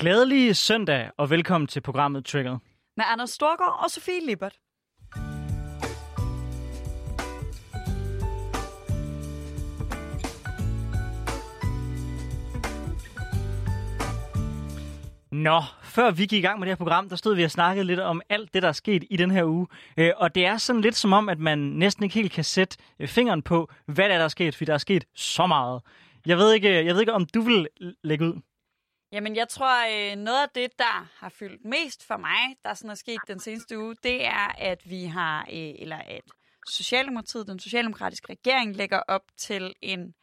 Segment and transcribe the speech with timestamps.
[0.00, 2.58] Glædelig søndag og velkommen til programmet Trigger.
[2.96, 4.58] Med Anders Storgård og Sofie Lippert.
[15.32, 17.86] Nå, før vi gik i gang med det her program, der stod vi og snakkede
[17.86, 19.66] lidt om alt det, der er sket i den her uge.
[19.96, 22.76] Øh, og det er sådan lidt som om, at man næsten ikke helt kan sætte
[23.00, 25.82] øh, fingeren på, hvad det er, der er sket, fordi der er sket så meget.
[26.26, 27.68] Jeg ved ikke, jeg ved ikke om du vil
[28.02, 28.40] lægge ud?
[29.12, 32.90] Jamen, jeg tror, øh, noget af det, der har fyldt mest for mig, der sådan
[32.90, 36.22] er sket den seneste uge, det er, at vi har, øh, eller at
[36.68, 40.14] Socialdemokratiet, den socialdemokratiske regering, lægger op til en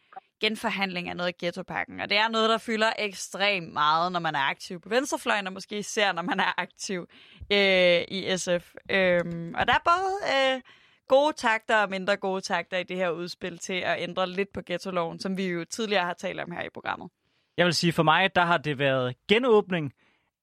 [0.41, 1.99] genforhandling af noget af ghettopakken.
[1.99, 5.53] Og det er noget, der fylder ekstremt meget, når man er aktiv på venstrefløjen, og
[5.53, 7.07] måske især, når man er aktiv
[7.51, 8.73] øh, i SF.
[8.89, 10.61] Øhm, og der er både øh,
[11.07, 14.61] gode takter og mindre gode takter i det her udspil til at ændre lidt på
[14.65, 17.09] ghettoloven, som vi jo tidligere har talt om her i programmet.
[17.57, 19.93] Jeg vil sige, for mig, der har det været genåbning.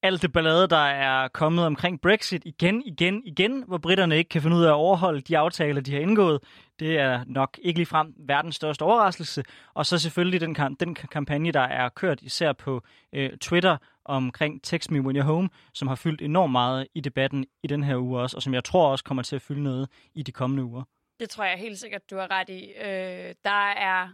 [0.03, 4.43] Alt det ballade, der er kommet omkring Brexit igen, igen, igen, hvor britterne ikke kan
[4.43, 6.41] finde ud af at overholde de aftaler, de har indgået.
[6.79, 9.45] Det er nok ikke ligefrem verdens største overraskelse.
[9.75, 14.91] Og så selvfølgelig den, den kampagne, der er kørt især på øh, Twitter omkring Text
[14.91, 18.21] Me When You're Home, som har fyldt enormt meget i debatten i den her uge
[18.21, 20.83] også, og som jeg tror også kommer til at fylde noget i de kommende uger.
[21.21, 22.73] Det tror jeg helt sikkert, du har ret i.
[22.85, 24.09] Øh, der er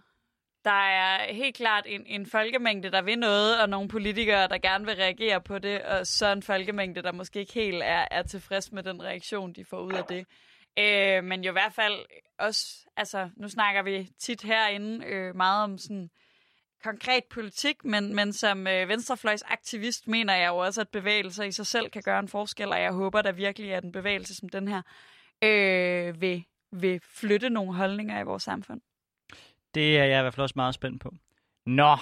[0.64, 4.86] der er helt klart en, en folkemængde, der vil noget, og nogle politikere, der gerne
[4.86, 8.72] vil reagere på det, og så en folkemængde, der måske ikke helt er, er tilfreds
[8.72, 10.26] med den reaktion, de får ud af det.
[10.78, 11.94] Øh, men jo i hvert fald
[12.38, 16.10] også, altså nu snakker vi tit herinde øh, meget om sådan
[16.84, 21.66] konkret politik, men, men som øh, venstrefløjsaktivist mener jeg jo også, at bevægelser i sig
[21.66, 24.68] selv kan gøre en forskel, og jeg håber der virkelig, at en bevægelse som den
[24.68, 24.82] her
[25.42, 28.80] øh, vil, vil flytte nogle holdninger i vores samfund.
[29.74, 31.14] Det er jeg i hvert fald også meget spændt på.
[31.66, 31.96] Nå,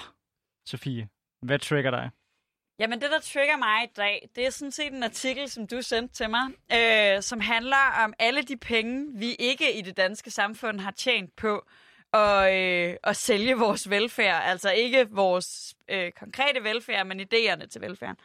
[0.65, 1.09] Sofie,
[1.41, 2.09] hvad trigger dig?
[2.79, 5.81] Jamen, det, der trigger mig i dag, det er sådan set en artikel, som du
[5.81, 10.31] sendte til mig, øh, som handler om alle de penge, vi ikke i det danske
[10.31, 11.65] samfund har tjent på
[12.13, 14.41] at, øh, at sælge vores velfærd.
[14.45, 18.17] Altså ikke vores øh, konkrete velfærd, men idéerne til velfærden.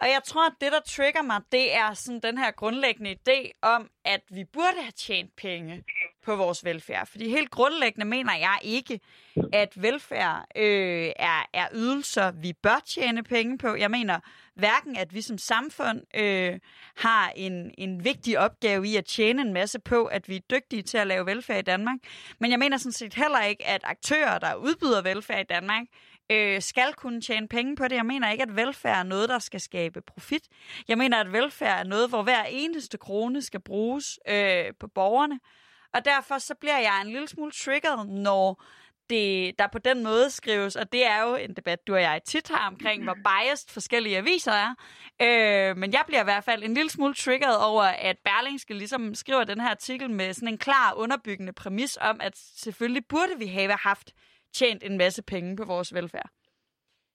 [0.00, 3.50] Og jeg tror, at det, der trigger mig, det er sådan den her grundlæggende idé
[3.62, 5.84] om, at vi burde have tjent penge
[6.24, 7.06] på vores velfærd.
[7.06, 9.00] Fordi helt grundlæggende mener jeg ikke,
[9.52, 13.74] at velfærd øh, er, er ydelser, vi bør tjene penge på.
[13.74, 14.20] Jeg mener
[14.54, 16.58] hverken, at vi som samfund øh,
[16.96, 20.82] har en, en vigtig opgave i at tjene en masse på, at vi er dygtige
[20.82, 21.98] til at lave velfærd i Danmark.
[22.40, 25.86] Men jeg mener sådan set heller ikke, at aktører, der udbyder velfærd i Danmark,
[26.30, 27.96] øh, skal kunne tjene penge på det.
[27.96, 30.42] Jeg mener ikke, at velfærd er noget, der skal skabe profit.
[30.88, 35.40] Jeg mener, at velfærd er noget, hvor hver eneste krone skal bruges øh, på borgerne.
[35.94, 38.62] Og derfor så bliver jeg en lille smule triggered, når
[39.10, 42.20] det, der på den måde skrives, og det er jo en debat, du og jeg
[42.26, 44.74] tit har omkring, hvor biased forskellige aviser er.
[45.22, 49.14] Øh, men jeg bliver i hvert fald en lille smule triggeret over, at Berlingske ligesom
[49.14, 53.46] skriver den her artikel med sådan en klar underbyggende præmis om, at selvfølgelig burde vi
[53.46, 54.12] have haft
[54.54, 56.30] tjent en masse penge på vores velfærd.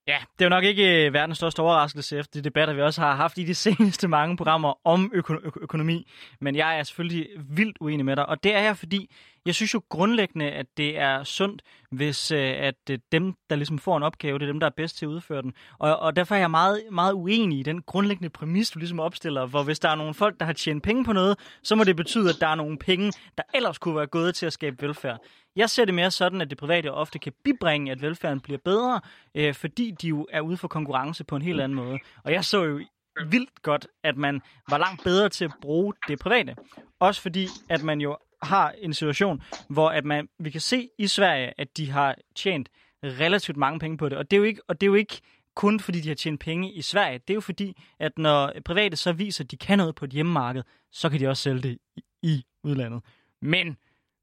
[0.07, 3.01] Ja, det er jo nok ikke øh, verdens største overraskelse efter de debatter, vi også
[3.01, 6.11] har haft i de seneste mange programmer om øko- økonomi.
[6.41, 9.73] Men jeg er selvfølgelig vildt uenig med dig, og det er jeg, fordi jeg synes
[9.73, 11.61] jo grundlæggende, at det er sundt,
[11.91, 14.71] hvis øh, at øh, dem, der ligesom får en opgave, det er dem, der er
[14.77, 15.53] bedst til at udføre den.
[15.79, 19.45] Og, og derfor er jeg meget, meget uenig i den grundlæggende præmis, du ligesom opstiller,
[19.45, 21.95] hvor hvis der er nogle folk, der har tjent penge på noget, så må det
[21.95, 25.17] betyde, at der er nogle penge, der ellers kunne være gået til at skabe velfærd.
[25.55, 29.01] Jeg ser det mere sådan, at det private ofte kan bibringe, at velfærden bliver bedre,
[29.35, 31.99] øh, fordi de jo er ude for konkurrence på en helt anden måde.
[32.23, 32.79] Og jeg så jo
[33.27, 36.55] vildt godt, at man var langt bedre til at bruge det private.
[36.99, 41.07] Også fordi, at man jo har en situation, hvor at man, vi kan se i
[41.07, 42.69] Sverige, at de har tjent
[43.03, 44.17] relativt mange penge på det.
[44.17, 45.21] Og det er jo ikke, og det er jo ikke
[45.55, 47.17] kun fordi, de har tjent penge i Sverige.
[47.17, 50.11] Det er jo fordi, at når private så viser, at de kan noget på et
[50.11, 53.01] hjemmemarked, så kan de også sælge det i, i udlandet.
[53.41, 53.77] Men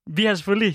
[0.07, 0.75] vi har selvfølgelig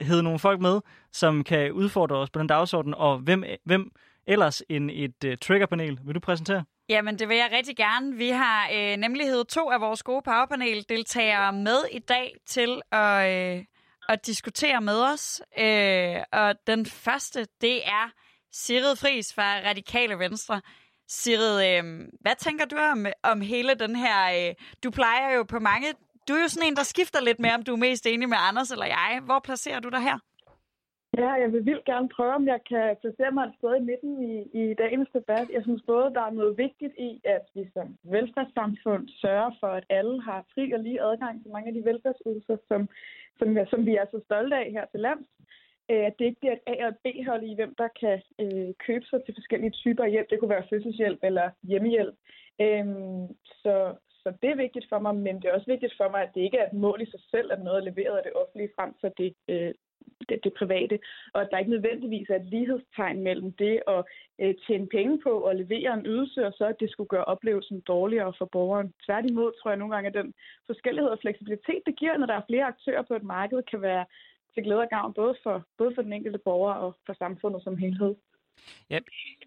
[0.00, 0.80] hævet nogle folk med,
[1.12, 3.92] som kan udfordre os på den dagsorden, og hvem, hvem
[4.26, 6.64] ellers end et uh, triggerpanel vil du præsentere?
[6.88, 8.16] Jamen, det vil jeg rigtig gerne.
[8.16, 13.64] Vi har øh, nemlig to af vores gode powerpanel-deltagere med i dag til at, øh,
[14.08, 15.42] at diskutere med os.
[15.58, 18.10] Øh, og den første, det er
[18.52, 20.60] Sirid Fris fra Radikale Venstre.
[21.08, 24.48] Sirid, øh, hvad tænker du om, om hele den her...
[24.48, 24.54] Øh,
[24.84, 25.94] du plejer jo på mange...
[26.28, 28.36] Du er jo sådan en, der skifter lidt med, om du er mest enig med
[28.40, 29.20] Anders eller jeg.
[29.24, 30.18] Hvor placerer du dig her?
[31.18, 34.12] Ja, jeg vil vildt gerne prøve, om jeg kan placere mig et sted i midten
[34.30, 35.50] i, i dagens debat.
[35.56, 39.84] Jeg synes både, der er noget vigtigt i, at vi som velfærdssamfund sørger for, at
[39.88, 42.88] alle har fri og lige adgang til mange af de velfærdsydelser, som,
[43.38, 45.28] som, som vi er så stolte af her til lands.
[45.90, 48.70] Øh, at det ikke bliver et A- og et B-hold i, hvem der kan øh,
[48.86, 50.30] købe sig til forskellige typer af hjælp.
[50.30, 52.16] Det kunne være fødselshjælp eller hjemmehjælp.
[52.60, 53.26] Øhm,
[53.62, 53.74] så,
[54.22, 56.40] så det er vigtigt for mig, men det er også vigtigt for mig, at det
[56.40, 58.94] ikke er et mål i sig selv, at noget er leveret af det offentlige frem
[59.00, 59.74] for det, øh,
[60.28, 60.98] det, det private,
[61.34, 64.04] og at der ikke nødvendigvis er et lighedstegn mellem det at
[64.40, 67.80] øh, tjene penge på og levere en ydelse, og så at det skulle gøre oplevelsen
[67.80, 68.92] dårligere for borgeren.
[69.06, 70.34] Tværtimod tror jeg nogle gange, at den
[70.66, 74.04] forskellighed og fleksibilitet, det giver, når der er flere aktører på et marked, kan være
[74.54, 77.76] til glæde og gavn både for, både for den enkelte borger og for samfundet som
[77.76, 78.14] helhed.
[78.90, 78.98] Ja,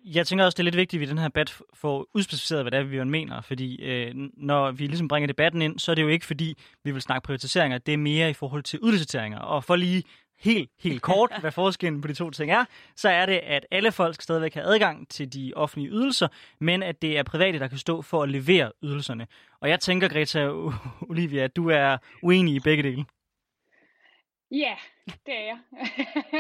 [0.06, 2.64] jeg tænker også, det er lidt vigtigt, at vi i den her debat får udspecificeret,
[2.64, 3.42] hvad det er, vi mener.
[3.42, 6.92] Fordi øh, når vi ligesom bringer debatten ind, så er det jo ikke fordi, vi
[6.92, 7.78] vil snakke privatiseringer.
[7.78, 9.40] Det er mere i forhold til udliciteringer.
[9.40, 10.04] Og for lige
[10.40, 12.66] helt, helt kort, hvad forskellen på de to ting er,
[12.96, 16.28] så er det, at alle folk skal stadigvæk have adgang til de offentlige ydelser,
[16.60, 19.28] men at det er private, der kan stå for at levere ydelserne.
[19.60, 20.50] Og jeg tænker, Greta
[21.10, 23.06] Olivia, at du er uenig i begge dele.
[24.52, 24.78] Ja,
[25.26, 25.60] det er jeg.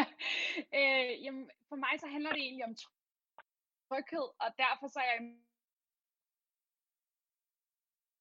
[0.79, 2.75] øh, jamen, for mig så handler det egentlig om
[3.89, 5.21] tryghed, og derfor så er jeg...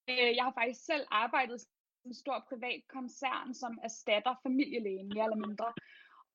[0.09, 1.61] Øh, jeg har faktisk selv arbejdet
[2.07, 5.73] en stor privat koncern, som erstatter familielægen, mere eller mindre.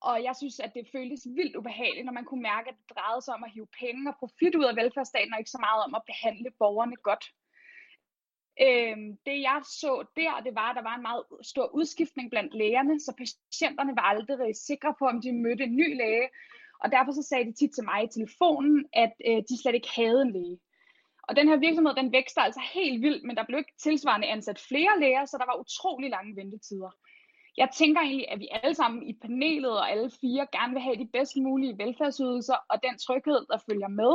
[0.01, 3.21] Og jeg synes, at det føltes vildt ubehageligt, når man kunne mærke, at det drejede
[3.21, 5.95] sig om at hive penge og profit ud af velfærdsstaten, og ikke så meget om
[5.95, 7.25] at behandle borgerne godt.
[8.66, 12.54] Øhm, det jeg så der, det var, at der var en meget stor udskiftning blandt
[12.54, 16.30] lægerne, så patienterne var aldrig sikre på, om de mødte en ny læge.
[16.83, 19.95] Og derfor så sagde de tit til mig i telefonen, at øh, de slet ikke
[19.95, 20.60] havde en læge.
[21.30, 24.60] Og den her virksomhed, den vækster altså helt vildt, men der blev ikke tilsvarende ansat
[24.70, 26.92] flere læger, så der var utrolig lange ventetider.
[27.58, 30.96] Jeg tænker egentlig, at vi alle sammen i panelet og alle fire gerne vil have
[30.96, 34.14] de bedst mulige velfærdsydelser og den tryghed, der følger med.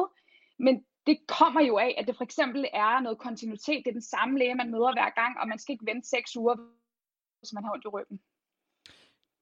[0.59, 0.75] Men
[1.07, 3.83] det kommer jo af, at det for eksempel er noget kontinuitet.
[3.85, 6.37] Det er den samme læge, man møder hver gang, og man skal ikke vente seks
[6.37, 6.55] uger,
[7.41, 8.21] hvis man har ondt i ryggen.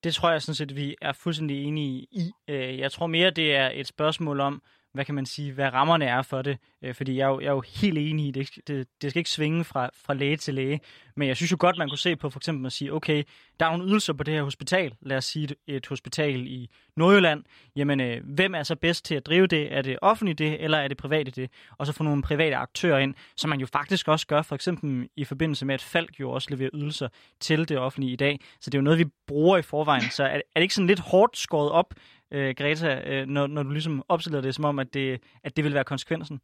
[0.05, 2.33] Det tror jeg sådan set, vi er fuldstændig enige i.
[2.49, 4.63] Øh, jeg tror mere, det er et spørgsmål om,
[4.95, 6.59] hvad kan man sige, hvad rammerne er for det.
[6.83, 9.21] Øh, fordi jeg er, jo, jeg er jo helt enig i, det, det, det skal
[9.21, 10.81] ikke svinge fra, fra læge til læge.
[11.17, 13.25] Men jeg synes jo godt, man kunne se på for eksempel at sige, okay,
[13.61, 14.95] der er nogle ydelser på det her hospital.
[15.01, 17.45] Lad os sige et, et hospital i Nordjylland.
[17.77, 19.73] Jamen, øh, hvem er så bedst til at drive det?
[19.73, 21.51] Er det offentligt det, eller er det private det?
[21.79, 25.09] Og så få nogle private aktører ind, som man jo faktisk også gør, for eksempel
[25.17, 27.09] i forbindelse med, at Falk jo også leverer ydelser
[27.41, 28.41] til det offentlige i dag.
[28.61, 30.11] Så det er jo noget, vi bruger i forvejen.
[30.11, 31.95] Så er, er det ikke sådan lidt hårdt skåret op,
[32.33, 35.65] øh, Greta, øh, når, når du ligesom opstiller det som om, at det, at det
[35.65, 36.41] vil være konsekvensen?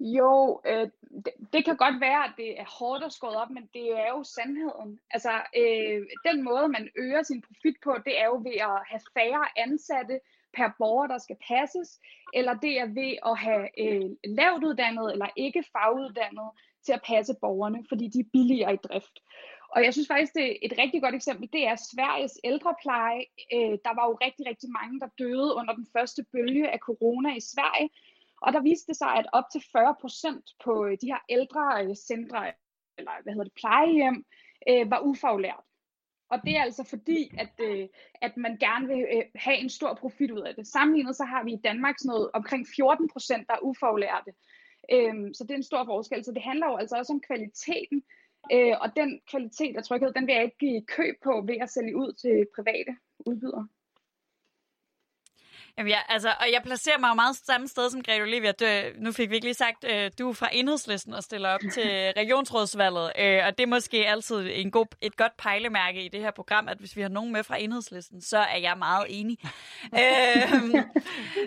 [0.00, 0.88] Jo, øh,
[1.24, 4.08] det, det kan godt være, at det er hårdt at skåret op, men det er
[4.08, 5.00] jo sandheden.
[5.10, 9.00] Altså, øh, den måde, man øger sin profit på, det er jo ved at have
[9.16, 10.20] færre ansatte
[10.56, 12.00] per borger, der skal passes,
[12.34, 16.50] eller det er ved at have øh, lavt uddannet eller ikke faguddannet
[16.84, 19.16] til at passe borgerne, fordi de er billigere i drift.
[19.74, 23.22] Og jeg synes faktisk, det er et rigtig godt eksempel, det er Sveriges ældrepleje.
[23.54, 27.30] Øh, der var jo rigtig, rigtig mange, der døde under den første bølge af corona
[27.36, 27.90] i Sverige.
[28.42, 31.64] Og der viste det sig, at op til 40 procent på øh, de her ældre
[31.84, 32.52] øh, centre,
[32.98, 34.24] eller hvad hedder det, plejehjem,
[34.68, 35.64] øh, var ufaglært.
[36.32, 37.88] Og det er altså fordi, at, øh,
[38.22, 40.66] at man gerne vil øh, have en stor profit ud af det.
[40.66, 44.32] Sammenlignet så har vi i Danmark sådan noget omkring 14 procent, der er ufaglærte.
[44.92, 46.24] Øhm, så det er en stor forskel.
[46.24, 48.02] Så det handler jo altså også om kvaliteten.
[48.52, 51.70] Øh, og den kvalitet og tryghed, den vil jeg ikke give køb på ved at
[51.70, 52.96] sælge ud til private
[53.26, 53.68] udbydere.
[55.78, 58.52] Jamen ja, altså, og jeg placerer mig jo meget samme sted som Grete Olivia.
[58.52, 58.64] Du,
[58.96, 61.90] nu fik vi ikke lige sagt, øh, du er fra enhedslisten og stiller op til
[62.20, 63.12] regionsrådsvalget.
[63.18, 66.68] Øh, og det er måske altid en god, et godt pejlemærke i det her program,
[66.68, 69.38] at hvis vi har nogen med fra enhedslisten, så er jeg meget enig.
[69.84, 70.52] øh,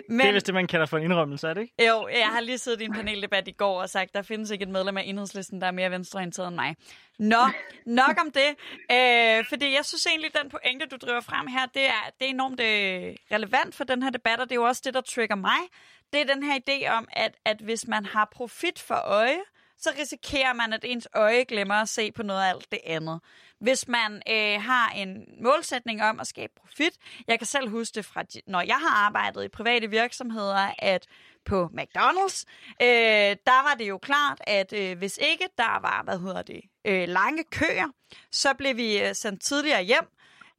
[0.08, 1.88] men, det er vist det, man kalder for en indrømmelse, er det ikke?
[1.88, 4.62] Jo, jeg har lige siddet i en paneldebat i går og sagt, der findes ikke
[4.62, 6.76] et medlem af enhedslisten, der er mere venstreorienteret end mig.
[7.18, 7.44] Nå,
[7.86, 8.50] nok om det.
[8.92, 12.30] Øh, fordi jeg synes egentlig, den pointe, du driver frem her, det er, det er
[12.30, 15.36] enormt øh, relevant for den her debat, og det er jo også det, der trigger
[15.36, 15.60] mig.
[16.12, 19.40] Det er den her idé om, at, at hvis man har profit for øje,
[19.78, 23.20] så risikerer man, at ens øje glemmer at se på noget af alt det andet.
[23.60, 26.92] Hvis man øh, har en målsætning om at skabe profit,
[27.28, 31.06] jeg kan selv huske det fra, når jeg har arbejdet i private virksomheder, at
[31.44, 32.44] på McDonald's,
[32.82, 36.60] øh, der var det jo klart, at øh, hvis ikke der var, hvad hedder det,
[36.84, 37.88] øh, lange køer,
[38.32, 40.08] så blev vi øh, sendt tidligere hjem,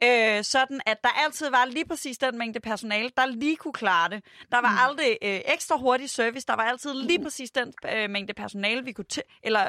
[0.03, 4.09] øh, sådan at der altid var lige præcis den mængde personale, der lige kunne klare
[4.09, 4.25] det.
[4.51, 4.89] Der var mm.
[4.89, 8.91] aldrig øh, ekstra hurtig service, der var altid lige præcis den øh, mængde personale, vi
[8.91, 9.05] kunne
[9.43, 9.63] eller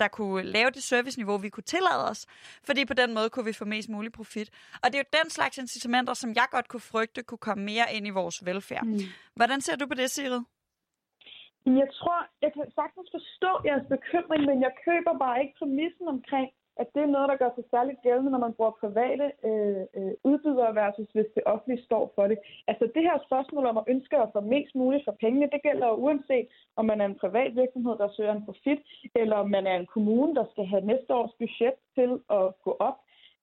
[0.00, 2.26] der kunne lave det serviceniveau, vi kunne tillade os,
[2.64, 4.50] fordi på den måde kunne vi få mest mulig profit.
[4.82, 7.86] Og det er jo den slags incitamenter, som jeg godt kunne frygte, kunne komme mere
[7.92, 8.84] ind i vores velfærd.
[8.86, 8.98] Mm.
[9.36, 10.42] Hvordan ser du på det, Sigrid?
[11.66, 16.48] Jeg tror, jeg kan sagtens forstå jeres bekymring, men jeg køber bare ikke præmissen omkring,
[16.76, 20.12] at det er noget, der gør sig særligt gældende, når man bruger private øh, øh,
[20.24, 22.38] udbydere versus hvis det offentlige står for det.
[22.70, 25.86] Altså det her spørgsmål om at ønske at få mest muligt for pengene, det gælder
[25.86, 26.46] jo uanset
[26.76, 28.80] om man er en privat virksomhed, der søger en profit,
[29.14, 32.76] eller om man er en kommune, der skal have næste års budget til at gå
[32.88, 32.98] op.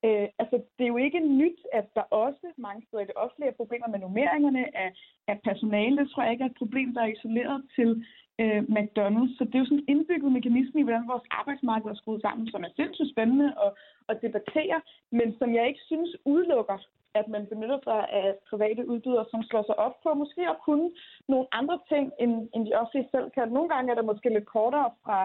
[0.05, 3.49] Øh, altså, det er jo ikke nyt, at der også mange steder i det offentlige
[3.51, 4.89] er problemer med nummeringerne af,
[5.27, 5.97] af personale.
[5.97, 8.05] Det tror jeg ikke er et problem, der er isoleret til
[8.41, 9.33] øh, McDonald's.
[9.37, 12.47] Så det er jo sådan en indbygget mekanisme i, hvordan vores arbejdsmarked er skruet sammen,
[12.51, 13.71] som er sindssygt spændende at,
[14.09, 16.77] at debattere, men som jeg ikke synes udelukker,
[17.19, 20.89] at man benytter sig af private udbydere, som slår sig op på måske at kunne
[21.27, 23.47] nogle andre ting, end, end de offentlige selv kan.
[23.49, 25.19] Nogle gange er der måske lidt kortere fra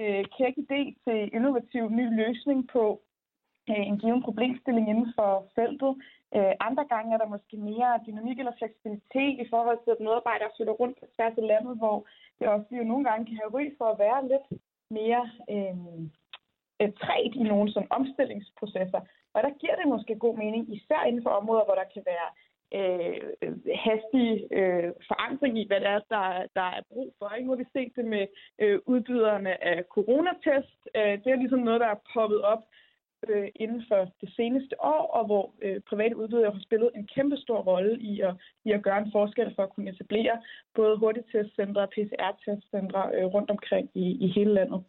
[0.00, 3.00] øh, kæk idé til innovativ ny løsning på
[3.70, 5.92] øh, en given problemstilling inden for feltet.
[6.34, 10.54] Øh, andre gange er der måske mere dynamik eller fleksibilitet i forhold til, at medarbejdere
[10.56, 12.06] flytter rundt på tværs af landet, hvor
[12.38, 14.46] det også jo nogle gange kan have ry for at være lidt
[14.90, 15.22] mere
[15.54, 15.76] øh,
[16.80, 19.00] øh, træt i nogle sådan omstillingsprocesser.
[19.34, 22.28] Og der giver det måske god mening, især inden for områder, hvor der kan være
[22.78, 24.28] øh, øh, hastig
[24.58, 27.28] øh, forandring i, hvad det er, der, der er brug for.
[27.30, 27.46] Ikke?
[27.46, 28.26] Nu har vi set det med
[28.58, 30.80] øh, udbyderne af coronatest.
[30.96, 32.62] Øh, det er ligesom noget, der er poppet op
[33.28, 37.36] øh, inden for det seneste år, og hvor øh, private udbydere har spillet en kæmpe
[37.36, 40.42] stor rolle i at, i at gøre en forskel for at kunne etablere
[40.74, 44.84] både hurtigtestcentre og PCR-testcentre øh, rundt omkring i, i hele landet.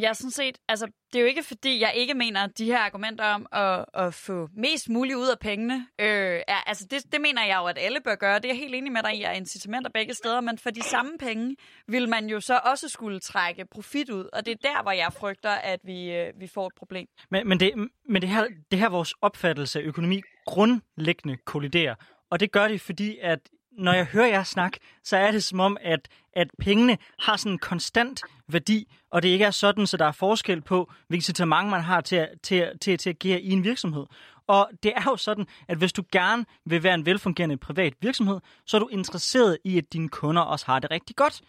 [0.00, 2.64] Jeg er sådan set, altså, det er jo ikke fordi, jeg ikke mener, at de
[2.64, 7.12] her argumenter om at, at få mest muligt ud af pengene, øh, er, altså det,
[7.12, 8.36] det mener jeg jo, at alle bør gøre.
[8.36, 10.82] Det er jeg helt enig med dig i, at incitamenter begge steder, men for de
[10.82, 11.56] samme penge
[11.88, 15.12] vil man jo så også skulle trække profit ud, og det er der, hvor jeg
[15.12, 17.06] frygter, at vi, øh, vi får et problem.
[17.30, 17.72] Men, men, det,
[18.08, 21.94] men det, her, det her vores opfattelse af økonomi grundlæggende kolliderer,
[22.30, 23.40] og det gør det, fordi at
[23.78, 24.72] når jeg hører jer snak,
[25.04, 29.28] så er det som om, at, at pengene har sådan en konstant værdi, og det
[29.28, 32.98] ikke er sådan, så der er forskel på, hvilket incitament man har til, til, til,
[32.98, 34.06] til at agere i en virksomhed.
[34.46, 38.40] Og det er jo sådan, at hvis du gerne vil være en velfungerende privat virksomhed,
[38.66, 41.40] så er du interesseret i, at dine kunder også har det rigtig godt.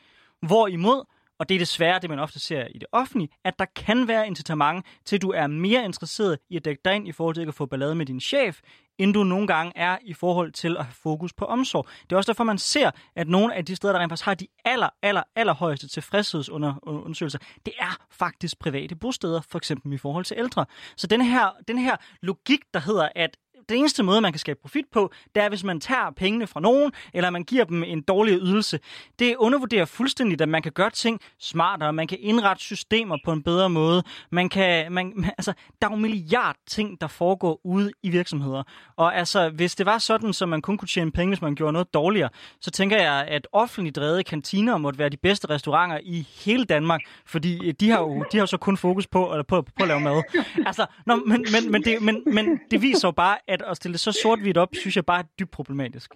[0.41, 1.05] Hvorimod,
[1.39, 4.27] og det er desværre det, man ofte ser i det offentlige, at der kan være
[4.27, 7.47] incitament til, at du er mere interesseret i at dække dig ind i forhold til
[7.47, 8.59] at få ballade med din chef,
[8.97, 11.87] end du nogle gange er i forhold til at have fokus på omsorg.
[12.03, 14.33] Det er også derfor, man ser, at nogle af de steder, der rent faktisk har
[14.33, 20.25] de aller, aller, aller højeste tilfredshedsundersøgelser, det er faktisk private bosteder, for eksempel i forhold
[20.25, 20.65] til ældre.
[20.95, 23.37] Så den her, den her logik, der hedder, at
[23.69, 26.59] den eneste måde, man kan skabe profit på, det er, hvis man tager pengene fra
[26.59, 28.79] nogen, eller man giver dem en dårlig ydelse.
[29.19, 33.43] Det undervurderer fuldstændigt, at man kan gøre ting smartere, man kan indrette systemer på en
[33.43, 34.03] bedre måde.
[34.31, 38.63] Man kan, man, altså, der er jo milliard ting, der foregår ude i virksomheder.
[38.95, 41.73] Og altså, hvis det var sådan, så man kun kunne tjene penge, hvis man gjorde
[41.73, 42.29] noget dårligere,
[42.61, 47.01] så tænker jeg, at offentligt drevede kantiner måtte være de bedste restauranter i hele Danmark,
[47.25, 49.83] fordi øh, de har jo, de har jo så kun fokus på, eller på, på
[49.83, 50.23] at lave mad.
[50.65, 53.93] Altså, nå, men, men, men, det, men, men det viser jo bare, at at stille
[53.93, 56.11] det så sort-hvidt op, synes jeg bare er dybt problematisk.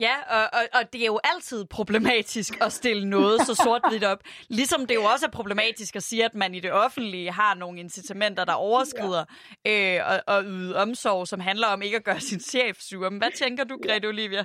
[0.00, 4.18] Ja, og, og, og det er jo altid problematisk at stille noget så sort-hvidt op.
[4.48, 7.80] Ligesom det jo også er problematisk at sige, at man i det offentlige har nogle
[7.80, 9.24] incitamenter, der overskrider
[9.66, 13.10] øh, og, og yde omsorg, som handler om ikke at gøre sin chef sur.
[13.10, 14.44] Men hvad tænker du, Grete Olivia?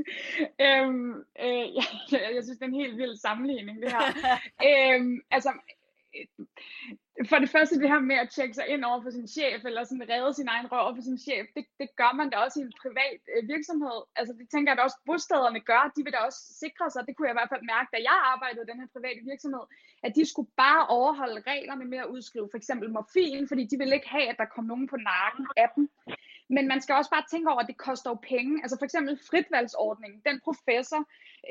[0.66, 1.10] øhm,
[1.44, 1.86] øh, jeg,
[2.34, 4.04] jeg synes, det er en helt vild sammenligning, det her.
[4.68, 5.52] øhm, altså,
[6.16, 6.26] Øh,
[7.30, 9.84] for det første det her med at tjekke sig ind over for sin chef, eller
[9.84, 12.62] sådan redde sin egen røv for sin chef, det, det gør man da også i
[12.68, 13.98] en privat øh, virksomhed.
[14.18, 17.12] Altså det tænker jeg at også bostederne gør, de vil da også sikre sig, det
[17.14, 19.64] kunne jeg i hvert fald mærke, da jeg arbejdede i den her private virksomhed,
[20.06, 23.96] at de skulle bare overholde reglerne med at udskrive for eksempel morfin, fordi de ville
[23.98, 25.84] ikke have, at der kom nogen på nakken af dem.
[26.50, 28.62] Men man skal også bare tænke over, at det koster jo penge.
[28.62, 31.00] Altså for eksempel fritvalgsordningen, den professor,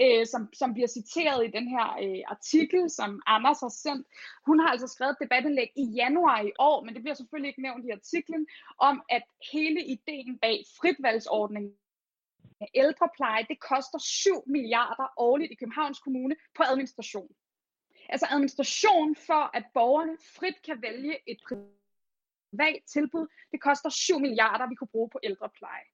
[0.02, 4.08] øh, som, som bliver citeret i den her øh, artikel, som Anders har sendt,
[4.46, 7.62] hun har altså skrevet et debatindlæg i januar i år, men det bliver selvfølgelig ikke
[7.62, 9.24] nævnt i artiklen, om at
[9.54, 11.74] hele ideen bag fritvalgsordningen
[12.74, 17.32] ældrepleje, det koster 7 milliarder årligt i Københavns Kommune på administration.
[18.10, 21.77] Altså administration for, at borgerne frit kan vælge et privat
[22.88, 25.88] tilbud, det koster 7 milliarder, vi kunne bruge på ældrepleje.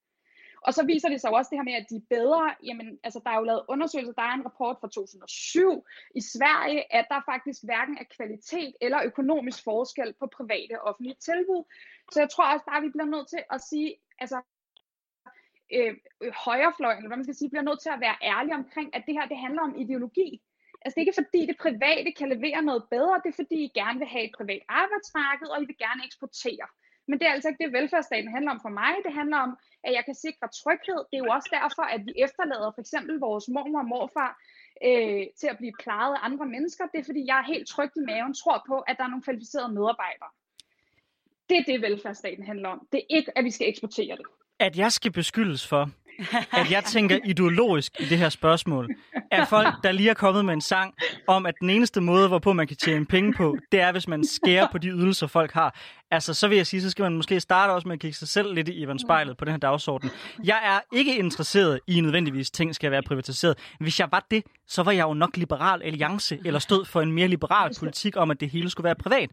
[0.65, 2.55] Og så viser det sig også det her med, at de er bedre.
[2.63, 4.13] Jamen, altså, der er jo lavet undersøgelser.
[4.13, 8.99] Der er en rapport fra 2007 i Sverige, at der faktisk hverken er kvalitet eller
[9.03, 11.63] økonomisk forskel på private og offentlige tilbud.
[12.11, 13.89] Så jeg tror også bare, at vi bliver nødt til at sige,
[14.23, 14.41] altså,
[15.75, 15.93] øh,
[16.45, 19.25] højrefløjen, hvad man skal sige, bliver nødt til at være ærlig omkring, at det her,
[19.27, 20.29] det handler om ideologi.
[20.83, 23.71] Altså det er ikke fordi det private kan levere noget bedre, det er fordi I
[23.79, 26.67] gerne vil have et privat arbejdsmarked, og I vil gerne eksportere.
[27.07, 28.93] Men det er altså ikke det, velfærdsstaten handler om for mig.
[29.05, 29.51] Det handler om,
[29.87, 30.99] at jeg kan sikre tryghed.
[31.09, 34.31] Det er jo også derfor, at vi efterlader for eksempel vores mormor og morfar
[34.87, 36.83] øh, til at blive plejet af andre mennesker.
[36.91, 39.27] Det er fordi, jeg er helt tryg i maven, tror på, at der er nogle
[39.27, 40.31] kvalificerede medarbejdere.
[41.49, 42.79] Det er det, velfærdsstaten handler om.
[42.91, 44.25] Det er ikke, at vi skal eksportere det.
[44.59, 45.83] At jeg skal beskyldes for,
[46.51, 48.89] at jeg tænker ideologisk i det her spørgsmål,
[49.31, 50.93] er folk, der lige er kommet med en sang
[51.27, 54.23] om, at den eneste måde, hvorpå man kan tjene penge på, det er, hvis man
[54.27, 55.75] skærer på de ydelser, folk har.
[56.11, 58.27] Altså, så vil jeg sige, så skal man måske starte også med at kigge sig
[58.27, 60.09] selv lidt i spejlet på den her dagsorden.
[60.43, 63.57] Jeg er ikke interesseret i nødvendigvis ting skal være privatiseret.
[63.79, 67.11] Hvis jeg var det, så var jeg jo nok liberal alliance, eller stod for en
[67.11, 69.29] mere liberal politik om, at det hele skulle være privat.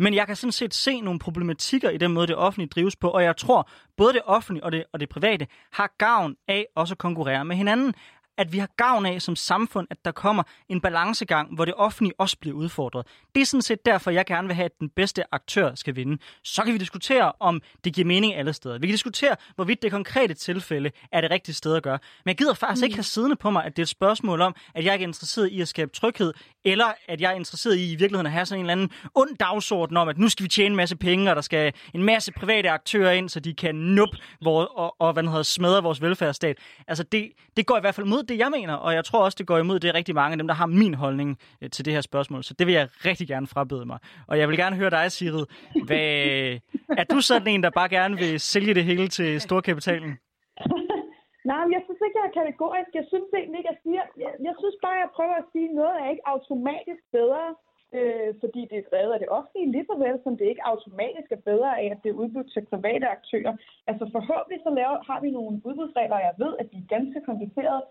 [0.00, 3.08] Men jeg kan sådan set se nogle problematikker i den måde, det offentlige drives på,
[3.08, 6.94] og jeg tror, både det offentlige og det, og det private har gavn af også
[6.94, 7.94] at konkurrere med hinanden
[8.40, 12.14] at vi har gavn af som samfund, at der kommer en balancegang, hvor det offentlige
[12.18, 13.06] også bliver udfordret.
[13.34, 16.18] Det er sådan set derfor, jeg gerne vil have, at den bedste aktør skal vinde.
[16.44, 18.78] Så kan vi diskutere, om det giver mening alle steder.
[18.78, 21.98] Vi kan diskutere, hvorvidt det konkrete tilfælde er det rigtige sted at gøre.
[22.24, 22.84] Men jeg gider faktisk mm.
[22.84, 25.08] ikke have siddende på mig, at det er et spørgsmål om, at jeg ikke er
[25.08, 26.32] interesseret i at skabe tryghed,
[26.64, 29.36] eller at jeg er interesseret i i virkeligheden at have sådan en eller anden ond
[29.36, 32.32] dagsorden om, at nu skal vi tjene en masse penge, og der skal en masse
[32.32, 36.58] private aktører ind, så de kan nuppe vores, og, og hvad hedder, smadre vores velfærdsstat.
[36.88, 39.36] Altså det, det går i hvert fald mod det, jeg mener, og jeg tror også,
[39.40, 41.30] det går imod det rigtig mange af dem, der har min holdning
[41.62, 42.42] øh, til det her spørgsmål.
[42.48, 43.98] Så det vil jeg rigtig gerne frabede mig.
[44.30, 45.46] Og jeg vil gerne høre dig, Sigrid.
[45.86, 46.08] Hvad,
[47.00, 50.12] er du sådan en, der bare gerne vil sælge det hele til storkapitalen?
[51.50, 52.90] Nej, jeg synes ikke, jeg er kategorisk.
[53.00, 54.02] Jeg synes egentlig ikke, jeg siger...
[54.24, 57.44] Jeg, jeg synes bare, jeg prøver at sige, at noget er ikke automatisk bedre,
[57.98, 61.28] øh, fordi det er drevet af det offentlige, lige så vel som det ikke automatisk
[61.36, 63.54] er bedre af, at det er udbudt til private aktører.
[63.90, 67.82] Altså forhåbentlig så laver, har vi nogle udbudsregler, jeg ved, at de er ganske komplicerede,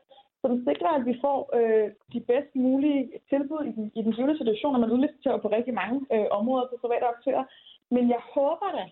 [0.41, 4.37] som sikrer, at vi får øh, de bedst mulige tilbud i den, i den givende
[4.37, 7.43] situation, når man udliciterer på rigtig mange øh, områder til private aktører.
[7.95, 8.83] Men jeg håber da,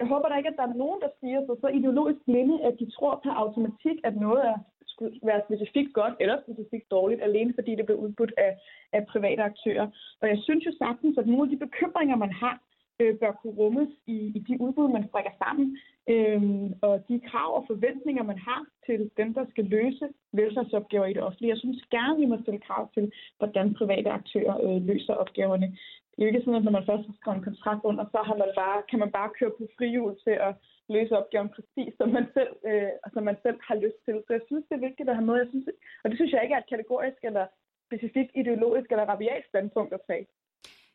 [0.00, 2.74] jeg håber da ikke, at der er nogen, der siger sig så ideologisk blinde, at
[2.80, 4.56] de tror per automatik, at noget er,
[4.86, 8.52] skulle være specifikt godt eller specifikt dårligt, alene fordi det bliver udbudt af,
[8.92, 9.86] af private aktører.
[10.20, 12.56] Og jeg synes jo sagtens, at nogle af de bekymringer, man har,
[13.00, 15.78] øh, bør kunne rummes i, i de udbud, man strækker sammen,
[16.12, 16.42] øh,
[16.82, 21.22] og de krav og forventninger, man har til dem, der skal løse velfærdsopgaver i det
[21.22, 21.50] offentlige.
[21.50, 25.66] Jeg synes gerne, vi må stille krav til, hvordan private aktører øh, løser opgaverne.
[26.12, 28.18] Det er jo ikke sådan, at når man først har skrevet en kontrakt under, så
[28.28, 30.52] har man bare, kan man bare køre på frihjul til at
[30.88, 34.16] løse opgaven præcis, som man selv, øh, som man selv har lyst til.
[34.26, 35.36] Så jeg synes, det er vigtigt at have med.
[35.42, 35.66] Jeg synes,
[36.02, 37.46] og det synes jeg ikke er et kategorisk eller
[37.88, 40.26] specifikt ideologisk eller rabiat standpunkt at tage.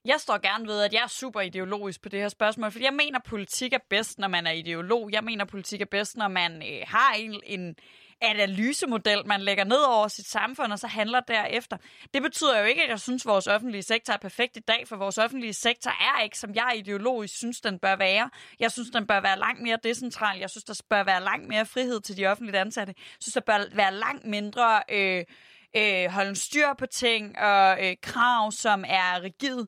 [0.06, 2.94] Jeg står gerne ved, at jeg er super ideologisk på det her spørgsmål, for jeg
[2.94, 5.12] mener, at politik er bedst, når man er ideolog.
[5.12, 7.76] Jeg mener, at politik er bedst, når man øh, har en, en
[8.22, 11.78] analysemodel, man lægger ned over sit samfund, og så handler derefter.
[12.14, 14.88] Det betyder jo ikke, at jeg synes, at vores offentlige sektor er perfekt i dag,
[14.88, 18.30] for vores offentlige sektor er ikke, som jeg ideologisk synes, den bør være.
[18.60, 20.40] Jeg synes, den bør være langt mere decentral.
[20.40, 22.94] Jeg synes, der bør være langt mere frihed til de offentligt ansatte.
[22.98, 24.82] Jeg synes, der bør være langt mindre...
[24.92, 25.26] Øh,
[25.76, 29.66] øh, holde styr på ting og øh, krav, som er rigid.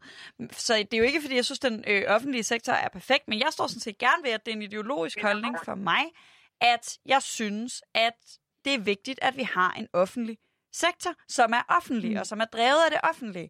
[0.52, 3.40] Så det er jo ikke, fordi jeg synes, den øh, offentlige sektor er perfekt, men
[3.40, 6.04] jeg står sådan set gerne ved, at det er en ideologisk holdning for mig,
[6.62, 8.14] at jeg synes, at
[8.66, 10.38] det er vigtigt, at vi har en offentlig
[10.74, 12.18] sektor, som er offentlig, mm.
[12.18, 13.50] og som er drevet af det offentlige.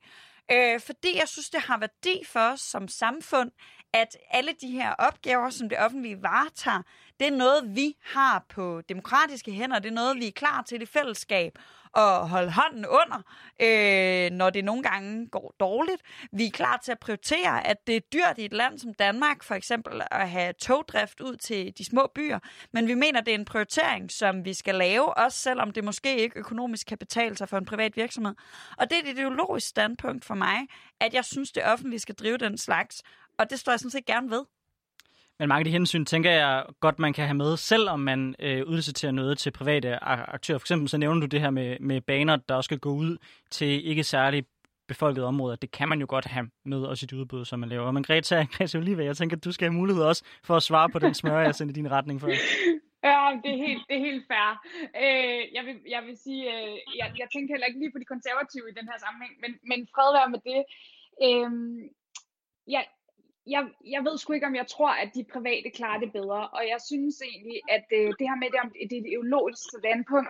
[0.52, 3.52] Øh, fordi jeg synes, det har værdi for os som samfund,
[3.94, 6.82] at alle de her opgaver, som det offentlige varetager,
[7.20, 10.82] det er noget, vi har på demokratiske hænder, det er noget, vi er klar til
[10.82, 11.60] i fællesskab
[11.96, 13.22] at holde hånden under,
[13.62, 16.02] øh, når det nogle gange går dårligt.
[16.32, 19.44] Vi er klar til at prioritere, at det er dyrt i et land som Danmark,
[19.44, 22.40] for eksempel at have togdrift ud til de små byer,
[22.74, 26.18] men vi mener, det er en prioritering, som vi skal lave, også selvom det måske
[26.18, 28.36] ikke økonomisk kan betale sig for en privat virksomhed.
[28.78, 30.68] Og det er et ideologisk standpunkt for mig,
[31.00, 33.04] at jeg synes, det offentlige skal drive den slags,
[33.40, 34.46] og det står jeg sådan set gerne ved.
[35.42, 38.68] Men mange af de hensyn tænker jeg godt, man kan have med, selvom man øh,
[38.68, 40.58] udliciterer noget til private aktører.
[40.58, 43.18] For eksempel så nævner du det her med, med baner, der også skal gå ud
[43.52, 44.48] til ikke særligt
[44.88, 45.56] befolkede områder.
[45.56, 47.92] Det kan man jo godt have med også i det udbud, som man laver.
[47.92, 50.90] Men Greta, Greta Oliva, jeg tænker, at du skal have mulighed også for at svare
[50.90, 52.30] på den smør, jeg sendte i din retning før.
[53.04, 54.50] Ja, det er helt, det er helt fair.
[55.04, 58.12] Øh, jeg, vil, jeg vil sige, øh, jeg, jeg tænker heller ikke lige på de
[58.14, 60.62] konservative i den her sammenhæng, men, men fred være med det.
[61.26, 61.52] Øh,
[62.76, 62.84] jeg,
[63.48, 66.48] jeg, jeg ved sgu ikke, om jeg tror, at de private klarer det bedre.
[66.48, 70.30] Og jeg synes egentlig, at øh, det her med det, om det ideologisk standpunkt,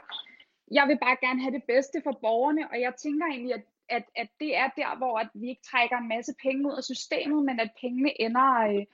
[0.71, 4.03] jeg vil bare gerne have det bedste for borgerne, og jeg tænker egentlig, at, at,
[4.15, 7.45] at det er der, hvor at vi ikke trækker en masse penge ud af systemet,
[7.45, 8.85] men at pengene ender øh,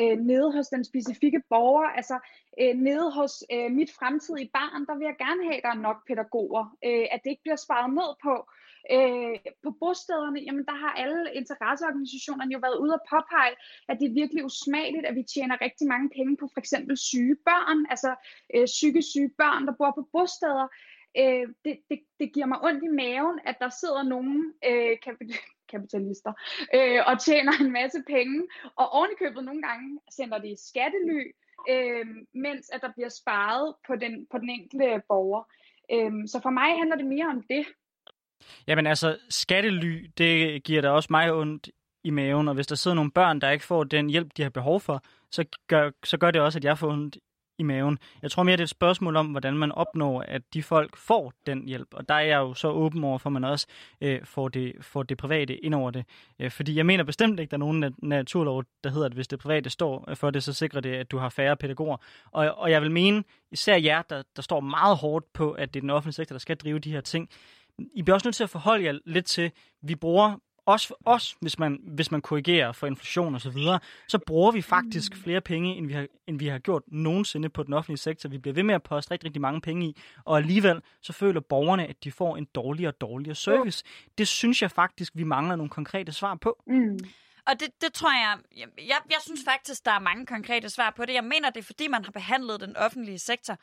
[0.00, 1.88] øh, nede hos den specifikke borger.
[1.88, 2.18] Altså
[2.60, 5.86] øh, nede hos øh, mit fremtidige barn, der vil jeg gerne have, at der er
[5.88, 6.76] nok pædagoger.
[6.84, 8.34] Øh, at det ikke bliver sparet ned på.
[8.34, 13.54] Øh, Øh, på bostederne, jamen der har alle interesseorganisationerne jo været ude og påpege,
[13.88, 17.36] at det er virkelig usmageligt, at vi tjener rigtig mange penge på for eksempel syge
[17.48, 18.10] børn, altså
[18.54, 20.66] øh, psykisk syge børn, der bor på bosteder.
[21.20, 24.96] Øh, det, det, det giver mig ondt i maven, at der sidder nogen øh,
[25.72, 26.32] kapitalister,
[26.74, 28.38] øh, og tjener en masse penge,
[28.76, 31.22] og ovenikøbet nogle gange sender de skattely,
[31.70, 35.42] øh, mens at der bliver sparet på den, på den enkelte borger.
[35.92, 37.66] Øh, så for mig handler det mere om det.
[38.66, 41.70] Jamen altså, skattely, det giver da også mig ondt
[42.04, 44.50] i maven, og hvis der sidder nogle børn, der ikke får den hjælp, de har
[44.50, 47.16] behov for, så gør, så gør det også, at jeg får ondt
[47.58, 47.98] i maven.
[48.22, 51.32] Jeg tror mere, det er et spørgsmål om, hvordan man opnår, at de folk får
[51.46, 51.88] den hjælp.
[51.94, 53.66] Og der er jeg jo så åben over for, at man også
[54.00, 56.04] øh, får, det, får det private ind over det.
[56.38, 59.28] Øh, fordi jeg mener bestemt ikke, at der er nogen naturlov, der hedder, at hvis
[59.28, 61.96] det private står øh, for det, så sikrer det, at du har færre pædagoger.
[62.30, 65.80] Og, og jeg vil mene, især jer, der, der står meget hårdt på, at det
[65.80, 67.28] er den offentlige sektor, der skal drive de her ting,
[67.94, 71.58] i bliver også nødt til at forholde jer lidt til, vi bruger også os, hvis
[71.58, 75.76] man, hvis man korrigerer for inflation og så videre, så bruger vi faktisk flere penge,
[75.76, 78.28] end vi, har, end vi har gjort nogensinde på den offentlige sektor.
[78.28, 81.40] Vi bliver ved med at poste rigtig, rigtig mange penge i, og alligevel så føler
[81.40, 83.84] borgerne, at de får en dårligere og dårligere service.
[84.18, 86.62] Det synes jeg faktisk, vi mangler nogle konkrete svar på.
[86.66, 86.98] Mm.
[87.46, 90.92] Og det, det tror jeg, jeg, jeg, jeg synes faktisk, der er mange konkrete svar
[90.96, 91.14] på det.
[91.14, 93.58] Jeg mener, det er fordi, man har behandlet den offentlige sektor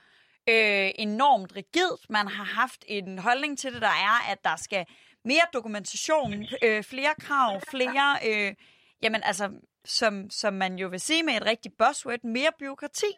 [0.50, 2.10] øh, enormt rigidt.
[2.10, 4.86] Man har haft en holdning til det, der er, at der skal
[5.26, 8.54] mere dokumentation, øh, flere krav, flere, øh,
[9.02, 9.52] jamen altså,
[9.86, 13.12] som, som man jo vil sige med et rigtigt buzzword, mere byråkrati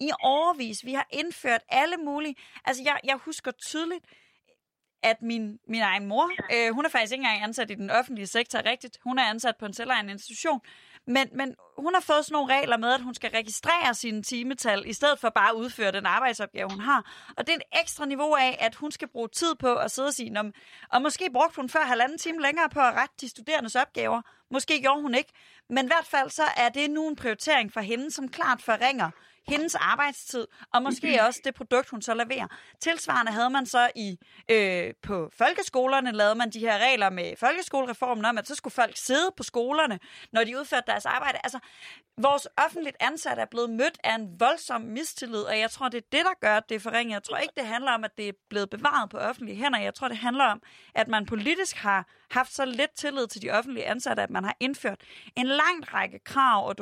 [0.00, 0.84] i overvis.
[0.84, 2.34] Vi har indført alle mulige,
[2.64, 4.04] altså jeg, jeg husker tydeligt,
[5.02, 8.26] at min, min egen mor, øh, hun er faktisk ikke engang ansat i den offentlige
[8.26, 8.98] sektor rigtigt.
[9.04, 10.60] Hun er ansat på en selvejende institution.
[11.06, 14.82] Men, men hun har fået sådan nogle regler med, at hun skal registrere sine timetal,
[14.86, 17.32] i stedet for bare at udføre den arbejdsopgave, hun har.
[17.36, 20.08] Og det er et ekstra niveau af, at hun skal bruge tid på at sidde
[20.08, 20.52] og sige, om,
[20.92, 24.22] og måske brugte hun før halvanden time længere på at rette de studerendes opgaver.
[24.50, 25.32] Måske gjorde hun ikke.
[25.68, 29.10] Men i hvert fald så er det nu en prioritering for hende, som klart forringer
[29.48, 32.46] hendes arbejdstid, og måske også det produkt, hun så leverer.
[32.80, 34.18] Tilsvarende havde man så i
[34.50, 38.96] øh, på folkeskolerne, lavede man de her regler med folkeskolereformen om, at så skulle folk
[38.96, 39.98] sidde på skolerne,
[40.32, 41.38] når de udførte deres arbejde.
[41.44, 41.58] Altså,
[42.18, 46.08] vores offentligt ansatte er blevet mødt af en voldsom mistillid, og jeg tror, det er
[46.12, 47.14] det, der gør, at det er forringet.
[47.14, 49.78] Jeg tror ikke, det handler om, at det er blevet bevaret på offentlige hænder.
[49.78, 50.62] Jeg tror, det handler om,
[50.94, 54.56] at man politisk har haft så lidt tillid til de offentlige ansatte, at man har
[54.60, 55.00] indført
[55.36, 56.76] en lang række krav, og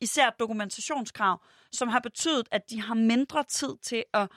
[0.00, 1.42] især dokumentationskrav,
[1.72, 4.28] som har betydet, at de har mindre tid til at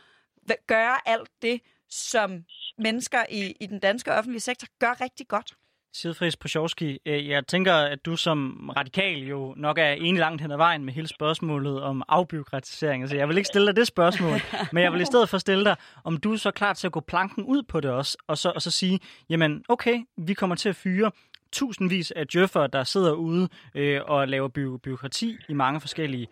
[0.68, 2.44] gøre alt det, som
[2.78, 5.58] mennesker i, i den danske offentlige sektor gør rigtig godt.
[5.94, 10.52] Sidfrids Posjovski, øh, jeg tænker, at du som radikal jo nok er enig langt hen
[10.52, 13.04] ad vejen med hele spørgsmålet om afbyråkratisering.
[13.04, 14.40] Altså, jeg vil ikke stille dig det spørgsmål,
[14.74, 16.94] men jeg vil i stedet for stille dig, om du er så klar til at
[16.94, 20.56] gå planken ud på det også, og så, og så sige, jamen okay, vi kommer
[20.56, 21.12] til at fyre
[21.52, 26.28] tusindvis af djøffere, der sidder ude øh, og laver by- byråkrati i mange forskellige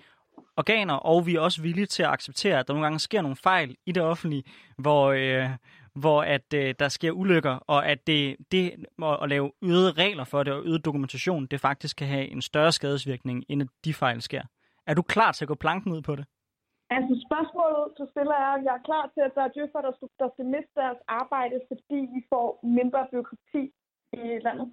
[0.58, 3.36] organer, og vi er også villige til at acceptere, at der nogle gange sker nogle
[3.36, 4.44] fejl i det offentlige,
[4.78, 5.50] hvor, øh,
[5.96, 8.86] hvor at øh, der sker ulykker, og at det, det
[9.22, 12.72] at lave øget regler for det og øget dokumentation, det faktisk kan have en større
[12.72, 14.42] skadesvirkning, end at de fejl sker.
[14.88, 16.26] Er du klar til at gå planken ud på det?
[16.90, 20.30] Altså spørgsmålet, så stiller jeg, jeg er klar til, at der er djøffer, der, der
[20.34, 23.64] skal miste deres arbejde, fordi vi får mindre byråkrati
[24.14, 24.68] i landet.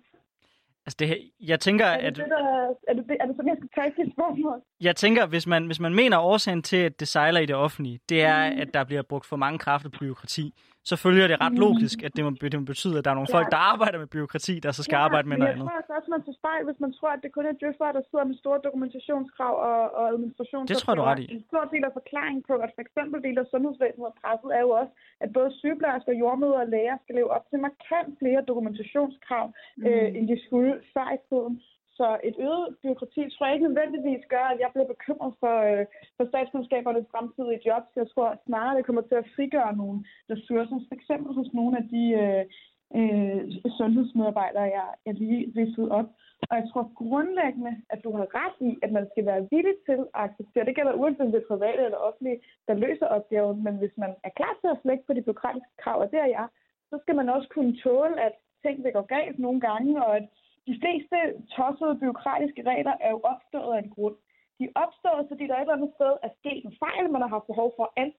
[0.86, 2.16] Altså det, jeg tænker, er det at...
[2.16, 4.62] Det, der, er, det, er det sådan, jeg skal tage dit spørgsmål?
[4.80, 8.00] Jeg tænker, hvis man, hvis man mener årsagen til, at det sejler i det offentlige,
[8.08, 8.60] det er, mm.
[8.60, 10.54] at der bliver brugt for mange kræfter på byråkrati,
[10.90, 11.64] så følger det ret mm.
[11.66, 13.36] logisk, at det må, det må betyde, at der er nogle ja.
[13.36, 15.64] folk, der arbejder med byråkrati, der så skal ja, arbejde med noget andet.
[15.64, 18.02] Jeg tror også, man tager fejl, hvis man tror, at det kun er djøffere, der
[18.10, 20.62] sidder med store dokumentationskrav og, og administration.
[20.72, 21.26] Det tror du ret i.
[21.36, 24.62] En stor del af forklaringen på, at for eksempel del af sundhedsvæsenet er presset, er
[24.66, 24.92] jo også,
[25.24, 29.86] at både sygeplejersker, jordmøder og læger skal leve op til markant flere dokumentationskrav, mm.
[29.86, 31.54] øh, end de skulle før i tiden.
[31.98, 35.84] Så et øget byråkrati tror jeg ikke nødvendigvis gør, at jeg bliver bekymret for, øh,
[36.16, 37.90] for statskundskabernes fremtidige jobs.
[38.00, 39.98] Jeg tror snarere, det kommer til at frigøre nogle
[40.32, 42.44] ressourcer, for eksempel hos nogle af de øh,
[42.98, 43.40] øh,
[43.78, 46.08] sundhedsmedarbejdere, jeg, jeg lige ridsede op.
[46.50, 49.98] Og jeg tror grundlæggende, at du har ret i, at man skal være villig til
[50.18, 50.66] at acceptere.
[50.68, 53.64] Det gælder uanset om det er private eller offentlige, der løser opgaven.
[53.64, 56.30] Men hvis man er klar til at slække på de byråkratiske krav, og det er
[56.38, 56.46] jeg,
[56.90, 58.34] så skal man også kunne tåle, at
[58.64, 60.26] ting vil gå galt nogle gange, og at
[60.68, 61.18] de fleste
[61.56, 64.16] tossede byråkratiske regler er jo opstået af en grund.
[64.58, 67.32] De er opstået, fordi der et eller andet sted er sket en fejl, man har
[67.36, 68.10] haft behov for at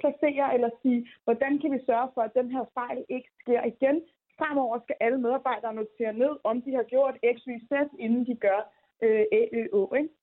[0.00, 3.96] placere eller sige, hvordan kan vi sørge for, at den her fejl ikke sker igen.
[4.38, 8.34] Fremover skal alle medarbejdere notere ned, om de har gjort X, Y, Z, inden de
[8.46, 8.60] gør
[9.02, 9.24] øh,
[9.72, 9.82] Å.
[10.00, 10.14] Ikke?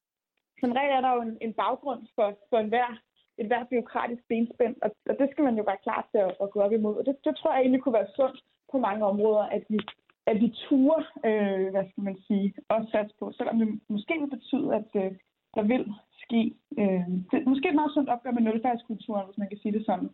[0.59, 2.91] Som regel er der jo en, en baggrund for, for enhver,
[3.37, 6.51] et hvert byråkratisk benspænd, og, og det skal man jo være klar til at, at
[6.51, 6.95] gå op imod.
[6.95, 8.39] Og det, det tror jeg egentlig kunne være sundt
[8.71, 9.79] på mange områder, at vi
[10.27, 14.35] at vi turer, øh, hvad skal man sige, også sats på, selvom det måske vil
[14.37, 15.11] betyde, at øh,
[15.55, 15.83] der vil
[16.23, 16.41] ske,
[16.81, 20.09] øh, det, måske et meget sundt opgør med nulfærdskulturen, hvis man kan sige det sådan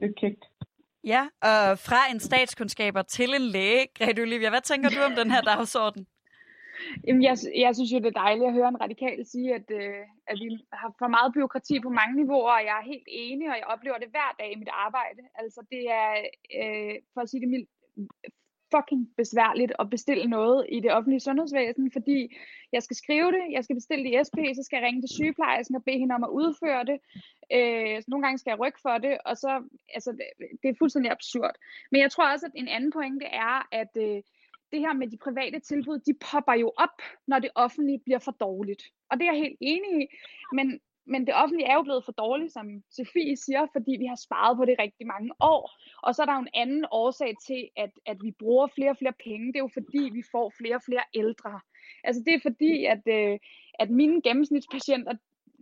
[0.00, 0.44] lidt kægt.
[1.04, 3.86] Ja, og fra en statskundskaber til en læge.
[3.98, 6.06] Grete Olivia, hvad tænker du om den her dagsorden?
[7.06, 10.02] Jamen, jeg, jeg synes jo, det er dejligt at høre en radikal sige, at, øh,
[10.30, 10.48] at vi
[10.80, 13.98] har for meget byråkrati på mange niveauer, og jeg er helt enig, og jeg oplever
[13.98, 15.22] det hver dag i mit arbejde.
[15.40, 16.10] Altså, det er,
[16.60, 17.70] øh, for at sige det mildt,
[18.74, 22.36] fucking besværligt at bestille noget i det offentlige sundhedsvæsen, fordi
[22.72, 25.14] jeg skal skrive det, jeg skal bestille det i SP, så skal jeg ringe til
[25.16, 26.98] sygeplejersken og bede hende om at udføre det.
[27.56, 29.52] Øh, så nogle gange skal jeg rykke for det, og så,
[29.94, 30.26] altså, det,
[30.62, 31.54] det er fuldstændig absurd.
[31.90, 34.22] Men jeg tror også, at en anden pointe er, at øh,
[34.72, 38.32] det her med de private tilbud, de popper jo op, når det offentlige bliver for
[38.32, 38.82] dårligt.
[39.10, 40.06] Og det er jeg helt enig i.
[40.52, 44.20] Men, men det offentlige er jo blevet for dårligt, som Sofie siger, fordi vi har
[44.26, 45.62] sparet på det rigtig mange år.
[46.02, 48.96] Og så er der jo en anden årsag til, at, at vi bruger flere og
[48.96, 49.46] flere penge.
[49.46, 51.60] Det er jo fordi, vi får flere og flere ældre.
[52.04, 53.38] Altså det er fordi, at, øh,
[53.78, 55.14] at mine gennemsnitspatienter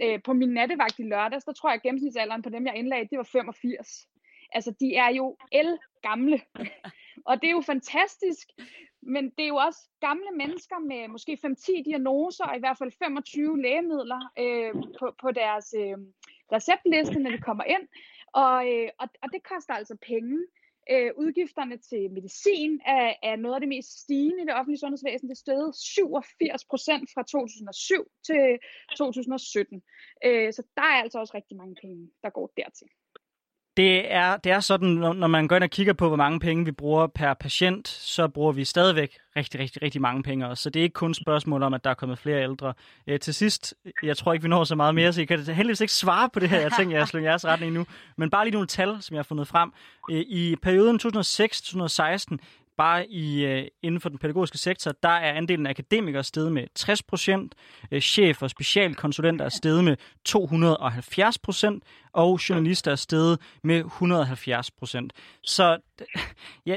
[0.03, 3.09] øh, på min nattevagt i lørdags, der tror jeg, at gennemsnitsalderen på dem, jeg indlagde,
[3.11, 4.09] det var 85.
[4.53, 6.41] Altså de er jo el gamle.
[7.29, 8.49] Og det er jo fantastisk,
[9.07, 12.93] men det er jo også gamle mennesker med måske 5-10 diagnoser, og i hvert fald
[12.99, 15.99] 25 lægemidler øh, på, på deres øh,
[16.53, 17.89] receptliste, når de kommer ind.
[18.45, 20.39] Og, øh, og, og det koster altså penge.
[20.91, 25.29] Øh, udgifterne til medicin er, er noget af det mest stigende i det offentlige sundhedsvæsen.
[25.29, 28.59] Det steg 87 procent fra 2007 til
[28.97, 29.83] 2017.
[30.25, 32.89] Øh, så der er altså også rigtig mange penge, der går dertil.
[33.77, 36.65] Det er, det er sådan, når man går ind og kigger på, hvor mange penge
[36.65, 40.63] vi bruger per patient, så bruger vi stadigvæk rigtig, rigtig, rigtig mange penge også.
[40.63, 42.75] Så det er ikke kun et spørgsmål om, at der er kommet flere ældre.
[43.07, 45.81] Øh, til sidst, jeg tror ikke, vi når så meget mere, så I kan heldigvis
[45.81, 46.61] ikke svare på det her.
[46.61, 47.87] Jeg tænker, jeg slår jeres retning nu.
[48.17, 49.73] Men bare lige nogle tal, som jeg har fundet frem.
[50.11, 52.37] Øh, I perioden 2006-2016
[52.77, 56.67] Bare i, øh, inden for den pædagogiske sektor, der er andelen af akademikere steget med
[56.75, 57.55] 60 procent,
[57.91, 64.71] øh, chef- og specialkonsulenter er steget med 270 procent, og journalister er steget med 170
[64.71, 65.13] procent.
[65.43, 65.79] Så
[66.67, 66.77] ja,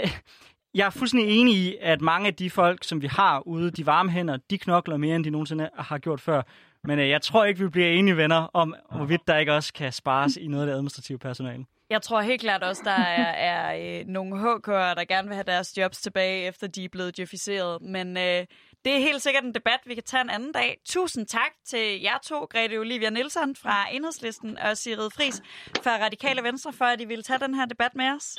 [0.73, 3.85] jeg er fuldstændig enig i, at mange af de folk, som vi har ude, de
[3.85, 6.41] varme hænder, de knokler mere, end de nogensinde har gjort før.
[6.83, 9.93] Men øh, jeg tror ikke, vi bliver enige venner om, hvorvidt der ikke også kan
[9.93, 11.65] spares i noget af det administrative personale.
[11.89, 15.43] Jeg tror helt klart også, der er, er øh, nogle HK'ere, der gerne vil have
[15.43, 17.81] deres jobs tilbage, efter de er blevet djøfiseret.
[17.81, 18.45] Men øh,
[18.85, 20.81] det er helt sikkert en debat, vi kan tage en anden dag.
[20.85, 25.41] Tusind tak til jer to, Grete Olivia Nielsen fra Enhedslisten og Sigrid Fris
[25.83, 28.37] fra Radikale Venstre, for at I ville tage den her debat med os.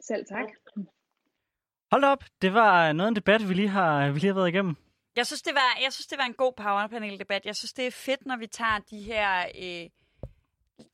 [0.00, 0.46] Selv tak.
[1.92, 4.48] Hold op, det var noget af en debat, vi lige har, vi lige har været
[4.48, 4.76] igennem.
[5.16, 7.46] Jeg synes, det var, jeg synes, det var en god powerpanel-debat.
[7.46, 9.46] Jeg synes, det er fedt, når vi tager de her...
[9.62, 9.90] Øh,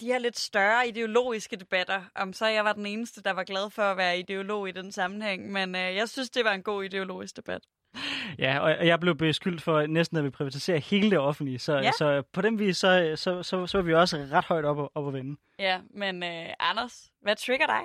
[0.01, 3.71] de her lidt større ideologiske debatter, om så jeg var den eneste, der var glad
[3.71, 6.85] for at være ideolog i den sammenhæng, men øh, jeg synes, det var en god
[6.85, 7.63] ideologisk debat.
[8.39, 11.91] Ja, og jeg blev beskyldt for næsten at vi privatiserer hele det offentlige, så, ja.
[11.93, 15.09] så på den vis, så, så, så, så er vi også ret højt op, op
[15.09, 15.37] at vende.
[15.59, 17.83] Ja, men øh, Anders, hvad trigger dig?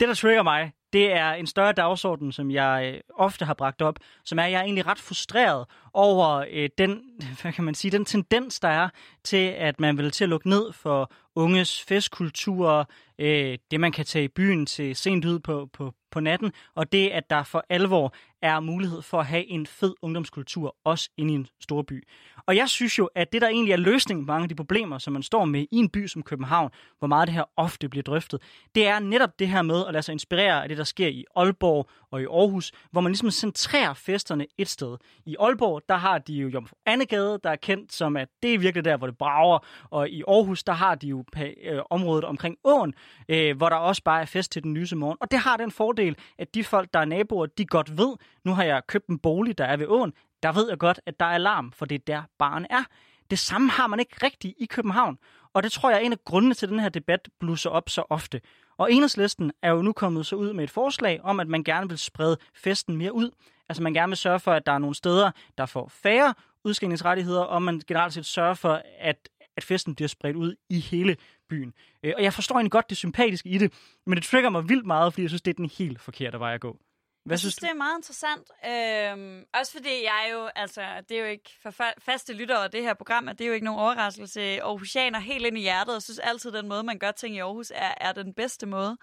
[0.00, 3.82] Det, der trigger mig, det er en større dagsorden, som jeg øh, ofte har bragt
[3.82, 7.02] op, som er, at jeg er egentlig ret frustreret over øh, den,
[7.42, 8.88] hvad kan man sige, den tendens, der er
[9.24, 14.04] til, at man vil til at lukke ned for unges festkultur, øh, det man kan
[14.04, 17.64] tage i byen til sent ud på, på, på natten, og det, at der for
[17.68, 22.04] alvor er mulighed for at have en fed ungdomskultur, også inde i en stor by.
[22.46, 24.98] Og jeg synes jo, at det, der egentlig er løsningen på mange af de problemer,
[24.98, 28.02] som man står med i en by som København, hvor meget det her ofte bliver
[28.02, 28.42] drøftet,
[28.74, 31.24] det er netop det her med at lade sig inspirere af det, der sker i
[31.36, 34.96] Aalborg og i Aarhus, hvor man ligesom centrerer festerne et sted.
[35.26, 38.58] I Aalborg, der har de jo Jomfru Annegade, der er kendt som, at det er
[38.58, 39.58] virkelig der, hvor det brager,
[39.90, 41.24] og i Aarhus, der har de jo
[41.62, 42.94] øh, området omkring åen,
[43.28, 45.16] øh, hvor der også bare er fest til den lyse morgen.
[45.20, 48.54] Og det har den fordel, at de folk, der er naboer, de godt ved, nu
[48.54, 50.12] har jeg købt en bolig, der er ved åen,
[50.42, 52.84] der ved jeg godt, at der er alarm, for det er der barn er.
[53.30, 55.18] Det samme har man ikke rigtigt i København.
[55.52, 57.88] Og det tror jeg er en af grundene til, at den her debat blusser op
[57.88, 58.40] så ofte.
[58.78, 61.88] Og enhedslisten er jo nu kommet så ud med et forslag om, at man gerne
[61.88, 63.30] vil sprede festen mere ud.
[63.68, 66.34] Altså man gerne vil sørge for, at der er nogle steder, der får færre
[66.64, 71.16] udskændningsrettigheder, og man generelt set sørger for, at, at festen bliver spredt ud i hele
[71.48, 71.72] byen.
[72.02, 73.72] Øh, og jeg forstår egentlig godt det sympatiske i det,
[74.06, 76.54] men det trigger mig vildt meget, fordi jeg synes, det er den helt forkerte vej
[76.54, 76.78] at gå.
[77.26, 77.66] Hvad jeg synes, synes du?
[77.66, 78.50] det er meget interessant.
[78.66, 82.82] Øhm, også fordi jeg jo, altså, det er jo ikke for faste lyttere af det
[82.82, 84.40] her program, at det er jo ikke nogen overraskelse.
[84.40, 87.72] Aarhusianer helt ind i hjertet, og synes altid, den måde, man gør ting i Aarhus,
[87.74, 88.96] er, er den bedste måde.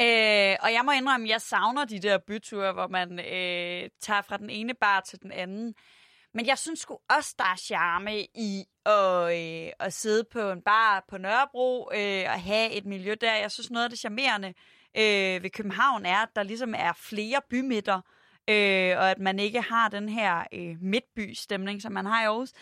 [0.00, 4.22] Øh, og jeg må indrømme, at jeg savner de der byture, hvor man øh, tager
[4.22, 5.74] fra den ene bar til den anden.
[6.34, 10.62] Men jeg synes sgu også, der er charme i at, øh, at sidde på en
[10.62, 13.34] bar på Nørrebro øh, og have et miljø der.
[13.34, 14.54] Jeg synes, noget af det charmerende
[14.98, 18.00] øh, ved København er, at der ligesom er flere bymidter,
[18.50, 22.52] øh, og at man ikke har den her øh, midtby-stemning, som man har i Aarhus.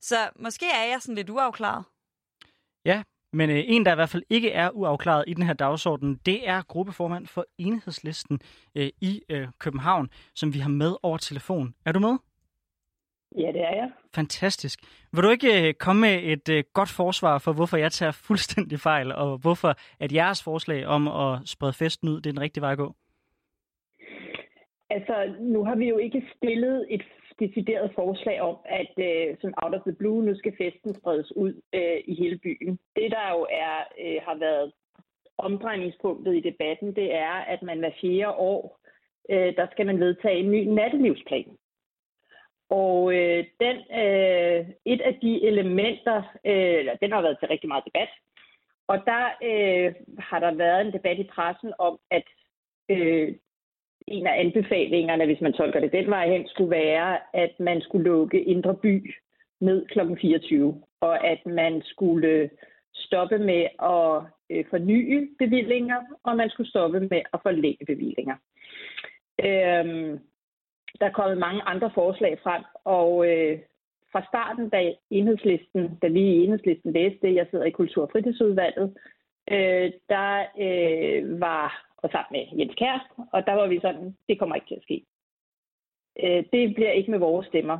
[0.00, 1.84] Så måske er jeg sådan lidt uafklaret.
[2.84, 3.02] Ja,
[3.32, 6.48] Men øh, en, der i hvert fald ikke er uafklaret i den her dagsorden, det
[6.48, 8.40] er gruppeformand for Enhedslisten
[8.74, 11.74] øh, i øh, København, som vi har med over telefon.
[11.84, 12.16] Er du med?
[13.38, 13.90] Ja, det er jeg.
[14.14, 14.78] Fantastisk.
[15.12, 18.80] Vil du ikke øh, komme med et øh, godt forsvar for, hvorfor jeg tager fuldstændig
[18.80, 22.62] fejl, og hvorfor at jeres forslag om at sprede festen ud, det er den rigtige
[22.62, 22.94] vej at gå?
[24.90, 27.02] Altså, nu har vi jo ikke stillet et
[27.38, 31.52] decideret forslag om, at øh, som out of the blue, nu skal festen spredes ud
[31.74, 32.78] øh, i hele byen.
[32.96, 34.72] Det, der jo er, øh, har været
[35.38, 38.78] omdrejningspunktet i debatten, det er, at man hver fjerde år,
[39.30, 41.56] øh, der skal man vedtage en ny nattelivsplan.
[42.80, 47.84] Og øh, den, øh, et af de elementer, øh, den har været til rigtig meget
[47.84, 48.08] debat,
[48.88, 52.26] og der øh, har der været en debat i pressen om, at
[52.90, 53.34] øh,
[54.06, 58.04] en af anbefalingerne, hvis man tolker det den vej hen, skulle være, at man skulle
[58.04, 59.14] lukke Indre By
[59.60, 59.98] ned kl.
[60.20, 62.50] 24, og at man skulle
[62.94, 68.36] stoppe med at øh, forny bevillinger, og man skulle stoppe med at forlænge bevillinger.
[69.44, 70.18] Øh,
[71.00, 73.58] der er kommet mange andre forslag frem, og øh,
[74.12, 78.10] fra starten, da enhedslisten, da vi i enhedslisten læste det, jeg sidder i Kultur- og
[78.12, 78.96] Fritidsudvalget,
[79.50, 84.38] øh, der øh, var, og sammen med Jens Kærst, og der var vi sådan, det
[84.38, 85.04] kommer ikke til at ske.
[86.22, 87.78] Øh, det bliver ikke med vores stemmer.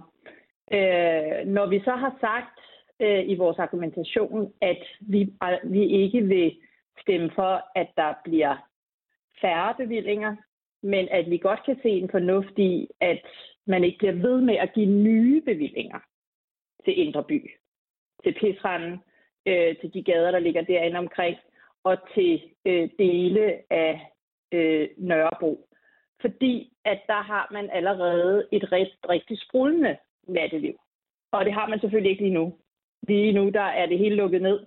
[0.72, 2.58] Øh, når vi så har sagt
[3.00, 5.32] øh, i vores argumentation, at vi,
[5.64, 6.56] vi ikke vil
[7.00, 8.56] stemme for, at der bliver
[9.40, 10.36] færre bevillinger,
[10.84, 13.20] men at vi godt kan se en fornuft i, at
[13.66, 15.98] man ikke bliver ved med at give nye bevillinger
[16.84, 17.50] til Indre By,
[18.24, 18.98] til Pisranden,
[19.46, 21.36] øh, til de gader, der ligger derinde omkring,
[21.84, 24.10] og til øh, dele af
[24.52, 25.68] øh, Nørrebro.
[26.20, 29.96] Fordi at der har man allerede et rigt, rigtig sprudlende
[30.28, 30.74] natteliv.
[31.32, 32.58] Og det har man selvfølgelig ikke lige nu.
[33.08, 34.66] Lige nu der er det hele lukket ned.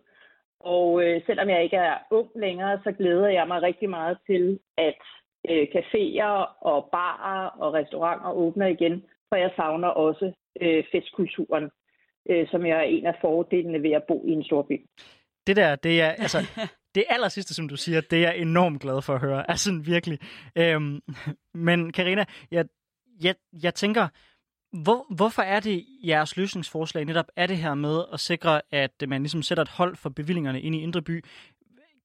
[0.60, 4.60] Og øh, selvom jeg ikke er ung længere, så glæder jeg mig rigtig meget til,
[4.77, 5.01] at
[5.50, 11.69] øh, caféer og barer og restauranter åbner igen, for jeg savner også øh, festkulturen,
[12.30, 14.86] øh, som jeg er en af fordelene ved at bo i en stor by.
[15.47, 16.38] Det der, det er, altså,
[16.95, 19.50] det aller sidste, som du siger, det er jeg enormt glad for at høre.
[19.52, 20.19] Altså virkelig.
[20.58, 21.02] Øhm,
[21.54, 22.65] men Karina, jeg,
[23.23, 24.08] jeg, jeg tænker,
[24.84, 29.21] hvor, hvorfor er det jeres løsningsforslag netop er det her med at sikre, at man
[29.21, 31.23] ligesom sætter et hold for bevillingerne ind i Indre By?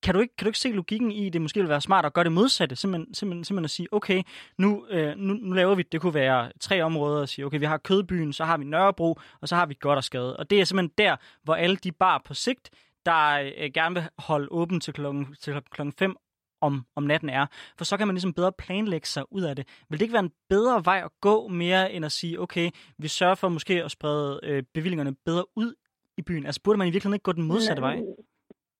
[0.02, 2.04] Kan du, ikke, kan du ikke se logikken i, at det måske vil være smart
[2.04, 2.76] at gøre det modsatte?
[2.76, 4.22] Simpelthen, simpelthen, simpelthen at sige, okay,
[4.58, 7.64] nu, øh, nu, nu laver vi, det kunne være tre områder, at sige, okay, vi
[7.64, 10.36] har Kødbyen, så har vi Nørrebro, og så har vi Godt og Skade.
[10.36, 12.70] Og det er simpelthen der, hvor alle de bar på sigt,
[13.06, 16.16] der øh, gerne vil holde åben til klokken, til klokken 5
[16.60, 17.46] om, om natten er.
[17.78, 19.66] For så kan man ligesom bedre planlægge sig ud af det.
[19.90, 23.08] Vil det ikke være en bedre vej at gå mere, end at sige, okay, vi
[23.08, 25.74] sørger for måske at sprede øh, bevillingerne bedre ud
[26.18, 26.46] i byen?
[26.46, 28.00] Altså burde man i virkeligheden ikke gå den modsatte vej?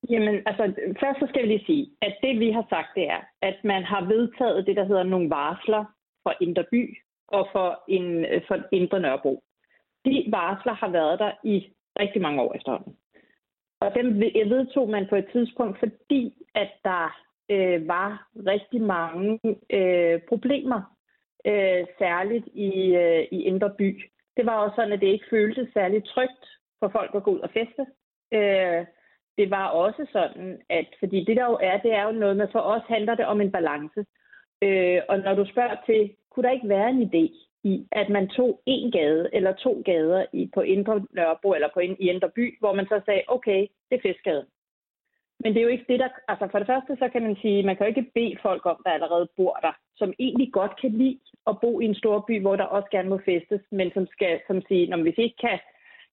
[0.09, 0.63] Jamen, altså,
[0.99, 3.83] først så skal jeg lige sige, at det vi har sagt, det er, at man
[3.83, 5.85] har vedtaget det, der hedder nogle varsler
[6.23, 9.43] for Indre By og for, en, øh, for Indre Nørrebro.
[10.05, 12.97] De varsler har været der i rigtig mange år efterhånden.
[13.81, 19.39] Og dem vedtog man på et tidspunkt, fordi at der øh, var rigtig mange
[19.69, 20.81] øh, problemer,
[21.45, 24.09] øh, særligt i, øh, i Indre By.
[24.37, 26.45] Det var også sådan, at det ikke føltes særligt trygt
[26.79, 27.85] for folk at gå ud og feste.
[28.33, 28.85] Øh,
[29.37, 32.47] det var også sådan, at fordi det der jo er, det er jo noget med,
[32.51, 34.05] for os handler det om en balance.
[34.61, 37.25] Øh, og når du spørger til, kunne der ikke være en idé
[37.63, 41.79] i, at man tog en gade eller to gader i, på Indre Nørrebro eller på
[41.79, 44.45] i Indre By, hvor man så sagde, okay, det er Fiskgaden.
[45.39, 46.09] Men det er jo ikke det, der...
[46.27, 48.81] Altså for det første, så kan man sige, man kan jo ikke bede folk om,
[48.85, 52.41] der allerede bor der, som egentlig godt kan lide at bo i en stor by,
[52.41, 55.41] hvor der også gerne må festes, men som skal som sige, når hvis I ikke
[55.41, 55.59] kan,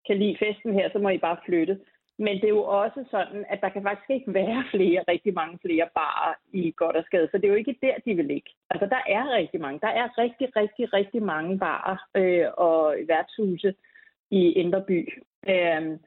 [0.07, 1.81] kan lide festen her, så må I bare flytte.
[2.25, 5.59] Men det er jo også sådan, at der kan faktisk ikke være flere, rigtig mange
[5.65, 7.29] flere barer i godt og skade.
[7.31, 8.51] Så det er jo ikke der, de vil ligge.
[8.71, 9.81] Altså, der er rigtig mange.
[9.81, 13.75] Der er rigtig, rigtig, rigtig mange barer øh, og værtshuse
[14.31, 14.99] i Indre By.
[15.49, 15.99] Øh,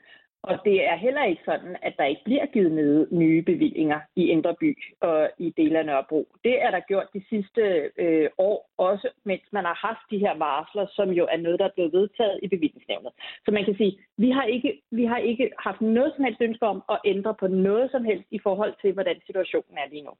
[0.44, 4.56] og det er heller ikke sådan, at der ikke bliver givet nye bevillinger i Indre
[4.60, 6.28] By og i dele af Nørrebro.
[6.44, 7.62] Det er der gjort de sidste
[7.98, 11.66] øh, år, også mens man har haft de her varsler, som jo er noget, der
[11.66, 13.12] er blevet vedtaget i bevillingsnævnet.
[13.46, 16.66] Så man kan sige, vi har ikke, vi har ikke haft noget som helst ønske
[16.66, 20.14] om at ændre på noget som helst i forhold til, hvordan situationen er lige nu.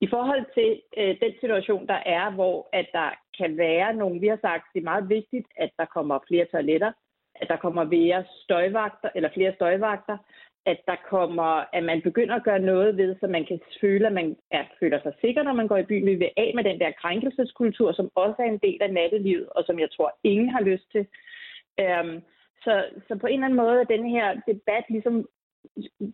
[0.00, 4.26] I forhold til øh, den situation, der er, hvor at der kan være nogle, vi
[4.26, 6.92] har sagt, det er meget vigtigt, at der kommer flere toiletter,
[7.36, 10.18] at der kommer mere støjvagter, eller flere støjvagter,
[10.66, 14.12] at der kommer, at man begynder at gøre noget ved, så man kan føle, at
[14.12, 16.06] man er, føler sig sikker, når man går i byen.
[16.06, 19.64] Vi vil af med den der krænkelseskultur, som også er en del af nattelivet, og
[19.64, 21.06] som jeg tror, ingen har lyst til.
[21.80, 22.22] Øhm,
[22.64, 25.28] så, så på en eller anden måde er den her debat ligesom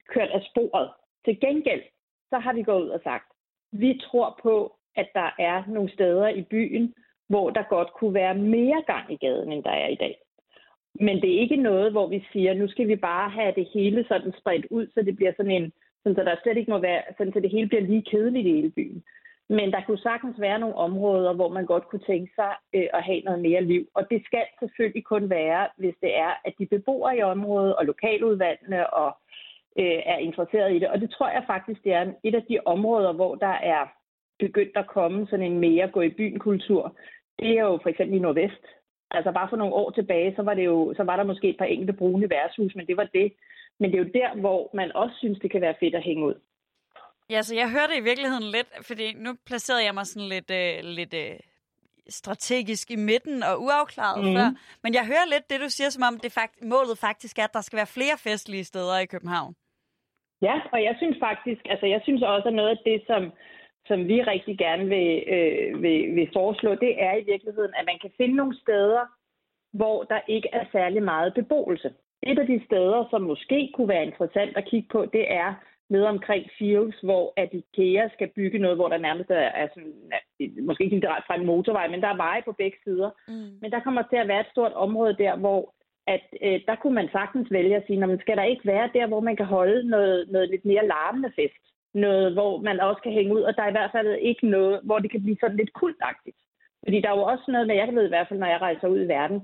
[0.09, 0.91] kørt af sporet.
[1.25, 1.83] Til gengæld,
[2.31, 3.33] så har vi gået ud og sagt,
[3.73, 6.95] vi tror på, at der er nogle steder i byen,
[7.29, 10.15] hvor der godt kunne være mere gang i gaden, end der er i dag.
[10.95, 14.05] Men det er ikke noget, hvor vi siger, nu skal vi bare have det hele
[14.09, 15.73] sådan spredt ud, så det bliver sådan en,
[16.03, 18.53] sådan, så der slet ikke må være, sådan, så det hele bliver lige kedeligt i
[18.53, 19.03] hele byen.
[19.49, 23.03] Men der kunne sagtens være nogle områder, hvor man godt kunne tænke sig øh, at
[23.03, 23.89] have noget mere liv.
[23.95, 27.85] Og det skal selvfølgelig kun være, hvis det er, at de beboere i området og
[27.85, 29.17] lokaludvalgene og
[29.79, 30.89] øh, er interesseret i det.
[30.89, 33.87] Og det tror jeg faktisk, det er et af de områder, hvor der er
[34.39, 36.97] begyndt at komme sådan en mere gå i byen kultur.
[37.39, 38.65] Det er jo for eksempel i Nordvest.
[39.11, 41.59] Altså bare for nogle år tilbage, så var, det jo, så var der måske et
[41.59, 43.33] par enkelte brune værtshus, men det var det.
[43.79, 46.27] Men det er jo der, hvor man også synes, det kan være fedt at hænge
[46.27, 46.35] ud.
[47.31, 50.75] Ja, så jeg hørte i virkeligheden lidt, fordi nu placerede jeg mig sådan lidt, øh,
[50.99, 51.37] lidt øh,
[52.09, 54.35] strategisk i midten og uafklaret mm.
[54.37, 54.49] før.
[54.83, 57.55] Men jeg hører lidt det, du siger, som om det fakt- målet faktisk er, at
[57.55, 59.55] der skal være flere festlige steder i København.
[60.43, 63.23] Ja, og jeg synes faktisk, altså jeg synes også, at noget af det, som,
[63.91, 67.99] som vi rigtig gerne vil, øh, vil, vil foreslå, det er i virkeligheden, at man
[68.03, 69.03] kan finde nogle steder,
[69.73, 71.91] hvor der ikke er særlig meget beboelse.
[72.23, 75.55] Et af de steder, som måske kunne være interessant at kigge på, det er
[75.91, 79.95] nede omkring Fields, hvor at IKEA skal bygge noget, hvor der nærmest er, er sådan,
[80.67, 83.11] måske ikke direkte fra en motorvej, men der er veje på begge sider.
[83.29, 83.53] Mm.
[83.61, 85.75] Men der kommer til at være et stort område der, hvor
[86.07, 89.07] at øh, der kunne man sagtens vælge at sige, man skal der ikke være der,
[89.07, 91.65] hvor man kan holde noget, noget lidt mere larmende fest.
[91.95, 94.81] Noget, hvor man også kan hænge ud, og der er i hvert fald ikke noget,
[94.83, 96.37] hvor det kan blive sådan lidt kultagtigt.
[96.85, 98.89] Fordi der er jo også noget med, jeg ved i hvert fald, når jeg rejser
[98.89, 99.43] ud i verden,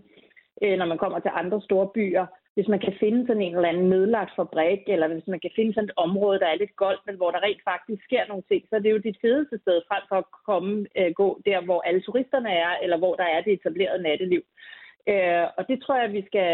[0.63, 2.27] øh, når man kommer til andre store byer,
[2.57, 5.75] hvis man kan finde sådan en eller anden nedlagt fabrik, eller hvis man kan finde
[5.75, 8.63] sådan et område, der er lidt goldt, men hvor der rent faktisk sker nogle ting,
[8.69, 11.81] så er det jo dit fedeste sted frem for at komme, øh, gå der, hvor
[11.89, 14.43] alle turisterne er, eller hvor der er det etablerede natteliv.
[15.13, 16.49] Øh, og det tror jeg, vi skal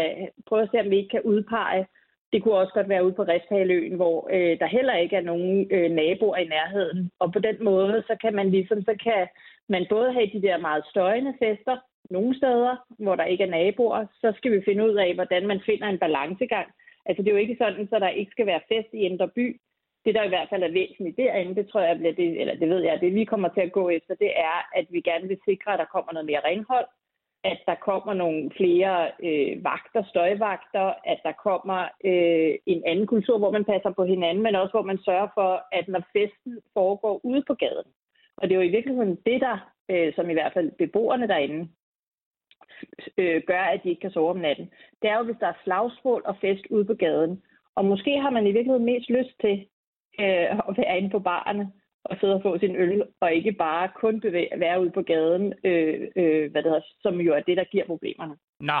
[0.47, 1.85] prøve at se, om vi ikke kan udpege.
[2.33, 5.67] Det kunne også godt være ude på Resthaløen, hvor øh, der heller ikke er nogen
[5.71, 7.11] øh, naboer i nærheden.
[7.19, 9.27] Og på den måde, så kan man ligesom, så kan
[9.69, 11.77] man både have de der meget støjende fester,
[12.09, 15.61] nogle steder, hvor der ikke er naboer, så skal vi finde ud af, hvordan man
[15.65, 16.67] finder en balancegang.
[17.05, 19.59] Altså det er jo ikke sådan, så der ikke skal være fest i Indre By.
[20.05, 22.69] Det, der i hvert fald er væsentligt derinde, det tror jeg bliver det, eller det
[22.69, 25.39] ved jeg, det vi kommer til at gå efter, det er, at vi gerne vil
[25.49, 26.85] sikre, at der kommer noget mere renhold,
[27.43, 33.37] at der kommer nogle flere øh, vagter, støjvagter, at der kommer øh, en anden kultur,
[33.37, 37.19] hvor man passer på hinanden, men også hvor man sørger for, at når festen foregår
[37.23, 37.89] ude på gaden.
[38.37, 39.57] Og det er jo i virkeligheden det, der,
[39.89, 41.69] øh, som i hvert fald beboerne derinde
[43.17, 44.71] øh, gør, at de ikke kan sove om natten.
[45.01, 47.43] Det er jo, hvis der er slagsmål og fest ude på gaden.
[47.75, 49.67] Og måske har man i virkeligheden mest lyst til
[50.19, 51.71] øh, at være inde på barerne
[52.05, 55.53] og sidde og få sin øl, og ikke bare kun bevæge, være ude på gaden,
[55.63, 58.35] øh, øh, hvad det hedder, som jo er det, der giver problemerne.
[58.59, 58.79] Nå,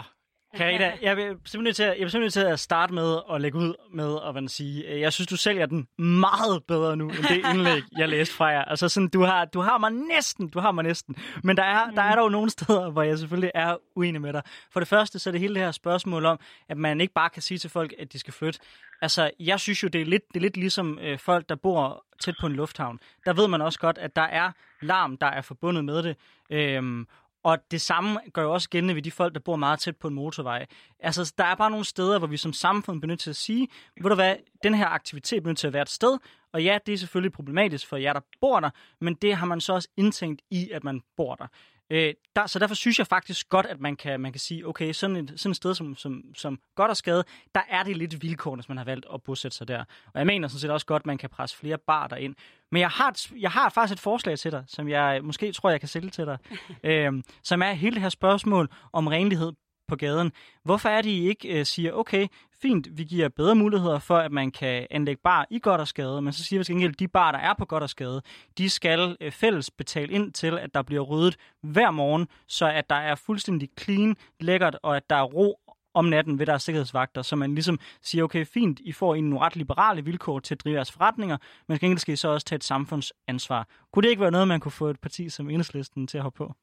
[0.57, 3.57] Karina, jeg vil simpelthen til at, jeg vil simpelthen til at starte med at lægge
[3.57, 7.41] ud med at man sige, jeg synes, du sælger den meget bedre nu, end det
[7.53, 8.63] indlæg, jeg læste fra jer.
[8.63, 11.15] Altså sådan, du har, du har mig næsten, du har mig næsten.
[11.43, 14.41] Men der er, der er dog nogle steder, hvor jeg selvfølgelig er uenig med dig.
[14.71, 16.39] For det første, så er det hele det her spørgsmål om,
[16.69, 18.59] at man ikke bare kan sige til folk, at de skal flytte.
[19.01, 22.05] Altså, jeg synes jo, det er lidt, det er lidt ligesom øh, folk, der bor
[22.21, 22.99] tæt på en lufthavn.
[23.25, 24.51] Der ved man også godt, at der er
[24.81, 26.15] larm, der er forbundet med det.
[26.49, 27.07] Øhm,
[27.43, 30.07] og det samme gør jo også gældende ved de folk, der bor meget tæt på
[30.07, 30.65] en motorvej.
[30.99, 33.67] Altså, der er bare nogle steder, hvor vi som samfund bliver nødt til at sige,
[34.01, 36.17] ved du hvad, den her aktivitet bliver nødt til at være et sted,
[36.53, 38.69] og ja, det er selvfølgelig problematisk for jer, der bor der,
[39.01, 41.47] men det har man så også indtænkt i, at man bor der.
[41.89, 44.93] Øh, der, så derfor synes jeg faktisk godt, at man kan, man kan sige, okay,
[44.93, 47.23] sådan et, sådan et sted som, som, som godt og skade,
[47.55, 49.79] der er det lidt vilkår, hvis man har valgt at bosætte sig der.
[50.13, 52.35] Og jeg mener sådan set også godt, at man kan presse flere bar derind.
[52.71, 55.69] Men jeg har, et, jeg har faktisk et forslag til dig, som jeg måske tror,
[55.69, 56.37] jeg kan sælge til dig,
[56.83, 59.51] øh, som er hele det her spørgsmål om renlighed
[59.93, 60.31] på gaden.
[60.63, 62.27] Hvorfor er det, I ikke øh, siger, okay,
[62.61, 66.21] fint, vi giver bedre muligheder for, at man kan anlægge bar i godt og skade,
[66.21, 68.21] men så siger vi til at de bar, der er på godt og skade,
[68.57, 72.89] de skal øh, fælles betale ind til, at der bliver ryddet hver morgen, så at
[72.89, 75.59] der er fuldstændig clean, lækkert, og at der er ro
[75.93, 79.55] om natten ved deres sikkerhedsvagter, så man ligesom siger, okay, fint, I får en ret
[79.55, 81.37] liberale vilkår til at drive jeres forretninger,
[81.67, 83.67] men skal skal I så også tage et samfundsansvar.
[83.91, 86.37] Kunne det ikke være noget, man kunne få et parti som Enhedslisten til at hoppe
[86.37, 86.53] på?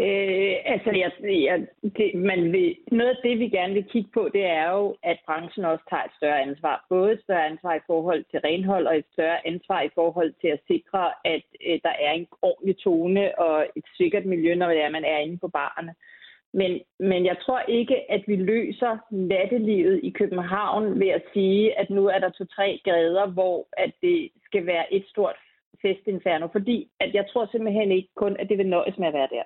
[0.00, 1.66] Øh, altså, jeg, jeg,
[1.96, 5.18] det, man vil, noget af det, vi gerne vil kigge på, det er jo, at
[5.26, 6.86] branchen også tager et større ansvar.
[6.88, 10.48] Både et større ansvar i forhold til renhold, og et større ansvar i forhold til
[10.48, 14.80] at sikre, at øh, der er en ordentlig tone og et sikkert miljø, når det
[14.80, 15.94] er, man er inde på barerne.
[16.54, 21.90] Men, men jeg tror ikke, at vi løser nattelivet i København ved at sige, at
[21.90, 25.36] nu er der to-tre grader, hvor at det skal være et stort
[25.82, 26.46] festinferno.
[26.52, 29.42] Fordi at jeg tror simpelthen ikke kun, at det vil nøjes med at være der.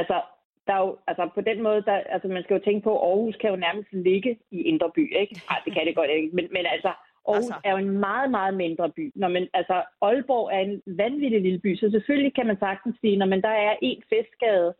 [0.00, 0.18] Altså,
[0.66, 3.08] der er jo, altså på den måde, der, altså man skal jo tænke på, at
[3.08, 5.34] Aarhus kan jo nærmest ligge i Indre By, ikke?
[5.50, 6.92] Nej, det kan det godt ikke, men, men altså,
[7.28, 7.60] Aarhus altså.
[7.64, 9.12] er jo en meget, meget mindre by.
[9.14, 13.16] Når man, altså, Aalborg er en vanvittig lille by, så selvfølgelig kan man sagtens sige,
[13.16, 14.74] når man der er en festgade,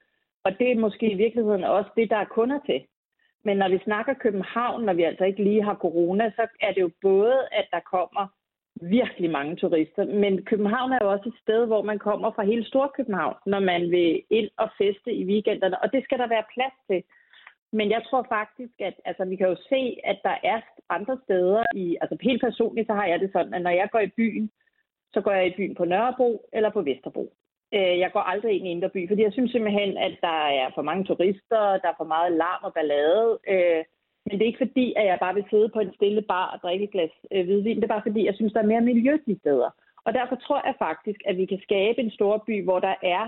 [0.45, 2.81] og det er måske i virkeligheden også det, der er kunder til.
[3.45, 6.81] Men når vi snakker København, når vi altså ikke lige har corona, så er det
[6.81, 8.27] jo både, at der kommer
[8.81, 10.05] virkelig mange turister.
[10.05, 13.91] Men København er jo også et sted, hvor man kommer fra hele Storkøbenhavn, når man
[13.91, 17.03] vil ind og feste i weekenderne, og det skal der være plads til.
[17.73, 20.61] Men jeg tror faktisk, at altså, vi kan jo se, at der er
[20.91, 21.97] andre steder i...
[22.01, 24.51] Altså helt personligt, så har jeg det sådan, at når jeg går i byen,
[25.13, 27.33] så går jeg i byen på Nørrebro eller på Vesterbro.
[27.75, 30.71] Øh, jeg går aldrig ind i Indre By, fordi jeg synes simpelthen, at der er
[30.75, 33.39] for mange turister, der er for meget larm og ballade.
[33.49, 33.85] Øh,
[34.27, 36.59] men det er ikke fordi, at jeg bare vil sidde på en stille bar og
[36.63, 37.77] drikke et glas øh, hvidvin.
[37.77, 39.71] Det er bare fordi, jeg synes, der er mere miljø de steder.
[40.05, 43.25] Og derfor tror jeg faktisk, at vi kan skabe en stor by, hvor der er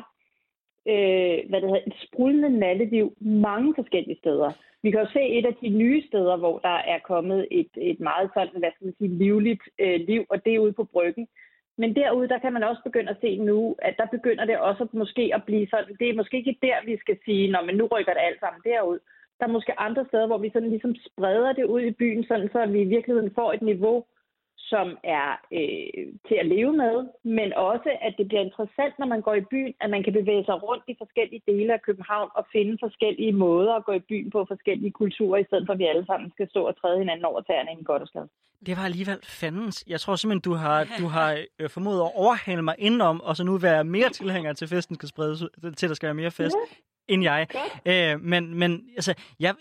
[0.92, 4.50] øh, hvad det hedder, et sprudlende natteliv mange forskellige steder.
[4.82, 8.00] Vi kan jo se et af de nye steder, hvor der er kommet et, et
[8.00, 11.28] meget sådan, hvad skal man sige, livligt øh, liv, og det er ude på bryggen.
[11.78, 14.86] Men derude, der kan man også begynde at se nu, at der begynder det også
[14.92, 17.86] måske at blive sådan, det er måske ikke der, vi skal sige, når men nu
[17.86, 18.98] rykker det alt sammen derud.
[19.42, 22.48] Der er måske andre steder, hvor vi sådan ligesom spreder det ud i byen, sådan
[22.52, 24.04] så vi i virkeligheden får et niveau,
[24.72, 24.86] som
[25.18, 25.28] er
[25.58, 26.96] øh, til at leve med,
[27.38, 30.44] men også, at det bliver interessant, når man går i byen, at man kan bevæge
[30.44, 34.30] sig rundt i forskellige dele af København og finde forskellige måder at gå i byen
[34.30, 37.24] på forskellige kulturer, i stedet for at vi alle sammen skal stå og træde hinanden
[37.24, 38.26] over tæerne i en godt og skad.
[38.66, 39.84] Det var alligevel fandens.
[39.92, 41.30] Jeg tror simpelthen, du har, du har
[41.60, 45.08] øh, formået at overhale mig indenom, og så nu være mere tilhænger til festen skal
[45.08, 45.40] spredes
[45.78, 46.56] til der skal være mere fest
[47.08, 47.46] end jeg.
[47.86, 49.54] Øh, men, men altså, jeg,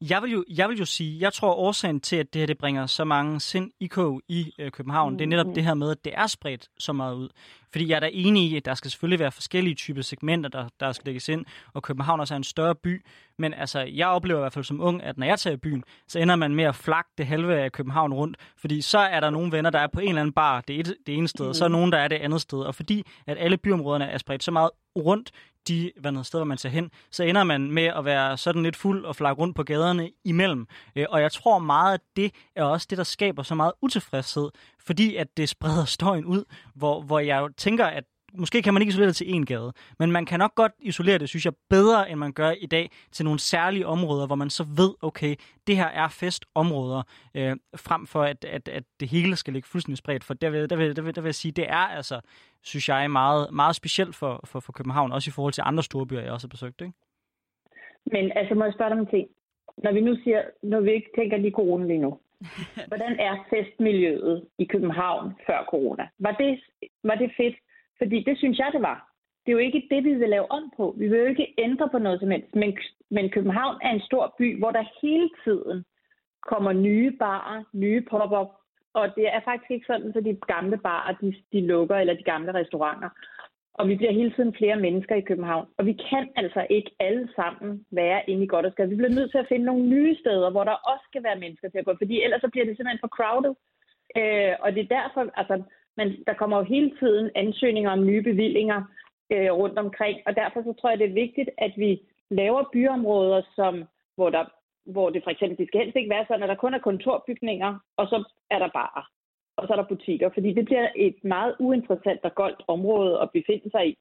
[0.00, 2.58] jeg, vil jo, jeg vil jo sige, jeg tror årsagen til, at det her det
[2.58, 5.18] bringer så mange sind i kog i øh, København, mm.
[5.18, 5.54] det er netop mm.
[5.54, 7.28] det her med, at det er spredt så meget ud.
[7.72, 10.68] Fordi jeg er da enig i, at der skal selvfølgelig være forskellige typer segmenter, der,
[10.80, 13.04] der skal lægges ind, og København også er en større by.
[13.38, 15.84] Men altså, jeg oplever i hvert fald som ung, at når jeg tager i byen,
[16.08, 18.36] så ender man med at flakke det halve af København rundt.
[18.56, 20.96] Fordi så er der nogle venner, der er på en eller anden bar det, et,
[21.06, 21.48] det ene sted, mm.
[21.48, 22.58] og så er nogen, der er det andet sted.
[22.58, 25.30] Og fordi at alle byområderne er spredt så meget rundt
[25.68, 28.76] de hvad noget, steder, man tager hen, så ender man med at være sådan lidt
[28.76, 30.66] fuld og flakke rundt på gaderne imellem.
[30.96, 34.50] Øh, og jeg tror meget, at det er også det, der skaber så meget utilfredshed,
[34.80, 36.44] fordi at det spreder støjen ud,
[36.74, 38.04] hvor, hvor jeg tænker, at
[38.38, 41.18] måske kan man ikke isolere det til en gade, men man kan nok godt isolere
[41.18, 44.50] det, synes jeg, bedre, end man gør i dag, til nogle særlige områder, hvor man
[44.50, 45.34] så ved, okay,
[45.66, 47.02] det her er festområder,
[47.34, 50.24] øh, frem for at, at, at det hele skal ligge fuldstændig spredt.
[50.24, 52.20] For der vil, der vil, der vil, der vil jeg sige, det er altså,
[52.62, 56.06] synes jeg, meget, meget specielt for, for, for København, også i forhold til andre store
[56.06, 56.80] byer, jeg også har besøgt.
[56.80, 56.92] Ikke?
[58.04, 59.28] Men altså, må jeg spørge dig om en ting?
[59.76, 62.18] Når vi nu siger, når vi ikke tænker lige corona lige nu,
[62.90, 66.08] hvordan er festmiljøet i København før corona?
[66.18, 66.60] Var det,
[67.04, 67.56] var det fedt?
[67.98, 69.14] Fordi det synes jeg, det var.
[69.46, 70.94] Det er jo ikke det, vi vil lave om på.
[70.98, 72.54] Vi vil jo ikke ændre på noget som helst.
[72.54, 72.78] Men,
[73.10, 75.84] men København er en stor by, hvor der hele tiden
[76.46, 78.48] kommer nye barer, nye pop-up.
[78.94, 82.22] Og det er faktisk ikke sådan, at de gamle barer, de, de lukker, eller de
[82.22, 83.08] gamle restauranter.
[83.74, 85.66] Og vi bliver hele tiden flere mennesker i København.
[85.78, 88.90] Og vi kan altså ikke alle sammen være inde i godt og skal.
[88.90, 91.68] Vi bliver nødt til at finde nogle nye steder, hvor der også skal være mennesker
[91.68, 91.94] til at gå.
[91.98, 93.54] Fordi ellers så bliver det simpelthen for crowded.
[94.20, 95.62] Øh, og det er derfor, altså,
[95.96, 98.82] men der kommer jo hele tiden ansøgninger om nye bevillinger
[99.32, 103.42] øh, rundt omkring, og derfor så tror jeg, det er vigtigt, at vi laver byområder,
[103.56, 103.84] som,
[104.16, 104.44] hvor, der,
[104.84, 107.78] hvor det for eksempel, det skal helst ikke være sådan, at der kun er kontorbygninger,
[107.96, 109.02] og så er der bare,
[109.56, 113.30] og så er der butikker, fordi det bliver et meget uinteressant og goldt område at
[113.30, 113.96] befinde sig i.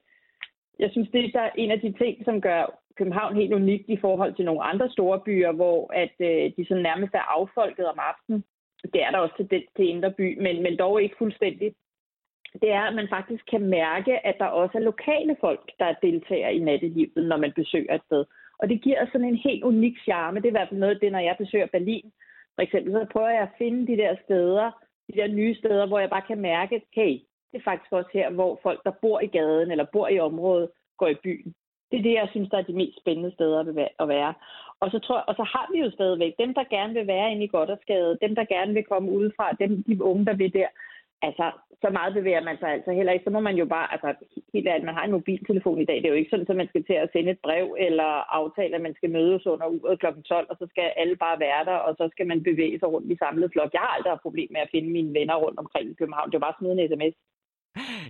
[0.80, 4.34] Jeg synes, det er en af de ting, som gør København helt unikt i forhold
[4.36, 8.44] til nogle andre store byer, hvor at øh, de sådan nærmest er affolket om aftenen.
[8.94, 11.76] Det er der også til, det, til Indre By, men, men dog ikke fuldstændigt
[12.62, 16.50] det er, at man faktisk kan mærke, at der også er lokale folk, der deltager
[16.50, 18.26] i nattelivet, når man besøger et sted.
[18.60, 20.40] Og det giver sådan en helt unik charme.
[20.40, 22.12] Det er i hvert fald noget af det, når jeg besøger Berlin.
[22.56, 24.72] For eksempel, så prøver jeg at finde de der steder,
[25.08, 27.14] de der nye steder, hvor jeg bare kan mærke, at hey,
[27.52, 30.70] det er faktisk også her, hvor folk, der bor i gaden eller bor i området,
[30.98, 31.54] går i byen.
[31.92, 33.60] Det er det, jeg synes, der er de mest spændende steder
[34.00, 34.34] at være.
[34.80, 37.32] Og så, tror jeg, og så har vi jo stadigvæk dem, der gerne vil være
[37.32, 40.68] inde i Goddersgade, dem, der gerne vil komme udefra, dem, de unge, der vil der
[41.28, 41.46] altså,
[41.84, 43.28] så meget bevæger man sig altså heller ikke.
[43.28, 44.10] Så må man jo bare, altså,
[44.54, 45.98] helt ærligt, man har en mobiltelefon i dag.
[45.98, 48.10] Det er jo ikke sådan, at man skal til at sende et brev eller
[48.40, 50.06] aftale, at man skal mødes under uret kl.
[50.26, 53.12] 12, og så skal alle bare være der, og så skal man bevæge sig rundt
[53.12, 53.74] i samlet flok.
[53.74, 56.30] Jeg har aldrig haft problem med at finde mine venner rundt omkring i København.
[56.30, 57.16] Det var bare at smide en sms.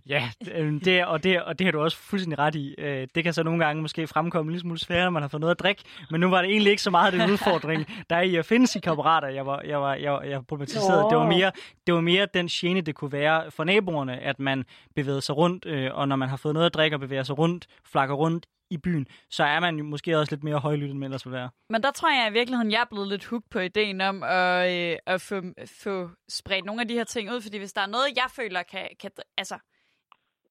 [0.09, 2.75] Ja, øhm, det, og, det, og det har du også fuldstændig ret i.
[2.77, 5.41] Øh, det kan så nogle gange måske fremkomme lidt smule sværere, når man har fået
[5.41, 8.21] noget at drikke, men nu var det egentlig ikke så meget den udfordring, der er
[8.21, 11.05] i at finde sine kammerater, jeg var, jeg var, jeg, jeg problematiseret.
[11.09, 11.51] Det var, mere,
[11.87, 15.65] det var mere den gene, det kunne være for naboerne, at man bevægede sig rundt,
[15.65, 18.45] øh, og når man har fået noget at drikke og bevæger sig rundt, flakker rundt
[18.73, 21.33] i byen, så er man jo måske også lidt mere højlyttet, end man ellers vil
[21.33, 21.49] være.
[21.69, 24.71] Men der tror jeg i virkeligheden, jeg er blevet lidt hooked på ideen om at,
[24.71, 27.87] øh, at få, få spredt nogle af de her ting ud, fordi hvis der er
[27.87, 28.89] noget, jeg føler kan...
[28.99, 29.57] kan altså,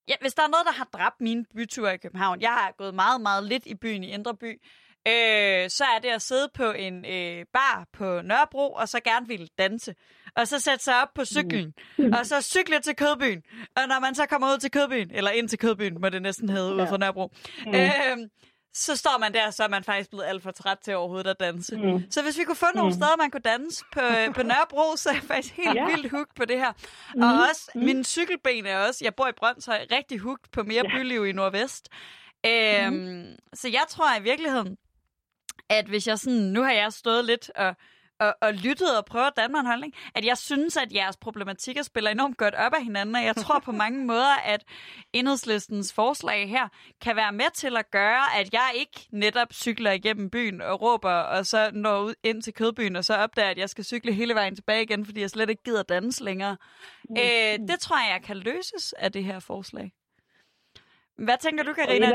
[0.08, 2.94] ja, hvis der er noget, der har dræbt mine byture i København, jeg har gået
[2.94, 4.62] meget, meget lidt i byen i Indre By,
[5.08, 9.28] øh, så er det at sidde på en øh, bar på Nørrebro, og så gerne
[9.28, 9.94] ville danse.
[10.36, 12.12] Og så sætte sig op på cyklen, mm.
[12.12, 13.42] og så cykle til Kødbyen.
[13.76, 16.48] Og når man så kommer ud til Kødbyen, eller ind til Kødbyen, må det næsten
[16.48, 16.82] hedde, ja.
[16.82, 17.32] ud fra Nørrebro,
[17.66, 17.74] mm.
[17.74, 18.28] øh,
[18.74, 21.40] så står man der, så er man faktisk blevet alt for træt til overhovedet at
[21.40, 21.76] danse.
[21.76, 22.10] Mm.
[22.10, 22.94] Så hvis vi kunne få nogle mm.
[22.94, 24.00] steder, man kunne danse på,
[24.34, 25.86] på Nørrebro, så er jeg faktisk helt ja.
[25.86, 26.72] vildt hooked på det her.
[27.14, 27.22] Mm.
[27.22, 27.82] Og også, mm.
[27.84, 30.98] min cykelben er også, jeg bor i Brøndshøj, rigtig hooked på mere ja.
[30.98, 31.88] byliv i Nordvest.
[32.46, 33.36] Øhm, mm.
[33.54, 34.76] Så jeg tror i virkeligheden,
[35.68, 37.76] at hvis jeg sådan, nu har jeg stået lidt og,
[38.22, 41.82] og, og lyttet og prøvet at danne en holdning, at jeg synes, at jeres problematikker
[41.82, 44.64] spiller enormt godt op af hinanden, og jeg tror på mange måder, at
[45.12, 46.68] enhedslistens forslag her
[47.00, 51.12] kan være med til at gøre, at jeg ikke netop cykler igennem byen og råber,
[51.12, 54.34] og så når ud ind til kødbyen, og så opdager, at jeg skal cykle hele
[54.34, 56.56] vejen tilbage igen, fordi jeg slet ikke gider danse længere.
[57.10, 57.16] Mm.
[57.16, 59.92] Øh, det tror jeg kan løses af det her forslag.
[61.26, 62.06] Hvad tænker du, Karina?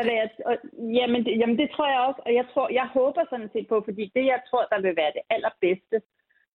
[0.99, 3.77] Jamen, det, jamen, det tror jeg også, og jeg, tror, jeg håber sådan set på,
[3.87, 5.97] fordi det, jeg tror, der vil være det allerbedste,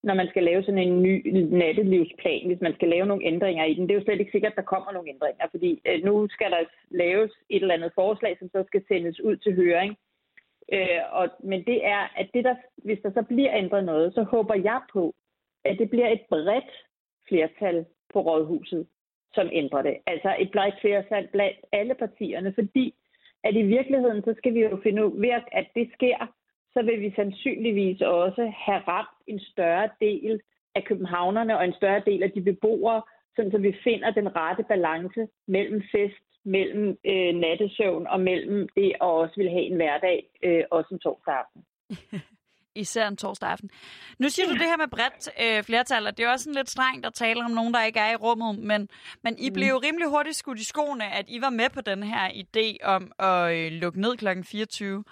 [0.02, 1.14] når man skal lave sådan en ny
[1.62, 3.82] nattelivsplan, hvis man skal lave nogle ændringer i den.
[3.82, 6.50] Det er jo slet ikke sikkert, at der kommer nogle ændringer, fordi øh, nu skal
[6.50, 9.96] der laves et eller andet forslag, som så skal sendes ud til høring.
[10.72, 14.22] Øh, og, men det er, at det der, hvis der så bliver ændret noget, så
[14.22, 15.14] håber jeg på,
[15.64, 16.72] at det bliver et bredt
[17.28, 18.86] flertal på rådhuset,
[19.34, 19.96] som ændrer det.
[20.06, 22.94] Altså et bredt flertal blandt alle partierne, fordi
[23.44, 26.32] at i virkeligheden, så skal vi jo finde ud af, at det sker,
[26.72, 30.40] så vil vi sandsynligvis også have ramt en større del
[30.74, 33.02] af københavnerne og en større del af de beboere,
[33.36, 38.90] sådan så vi finder den rette balance mellem fest, mellem øh, nattesøvn og mellem det
[38.90, 41.64] at også vil have en hverdag, øh, også en torsdag aften.
[42.74, 43.70] især en torsdag aften.
[44.18, 46.70] Nu siger du det her med bredt øh, flertal, og det er også sådan lidt
[46.70, 48.88] strengt at tale om nogen, der ikke er i rummet, men,
[49.22, 49.54] men I mm.
[49.54, 52.84] blev jo rimelig hurtigt skudt i skoene, at I var med på den her idé
[52.84, 54.42] om at øh, lukke ned kl.
[54.44, 55.04] 24.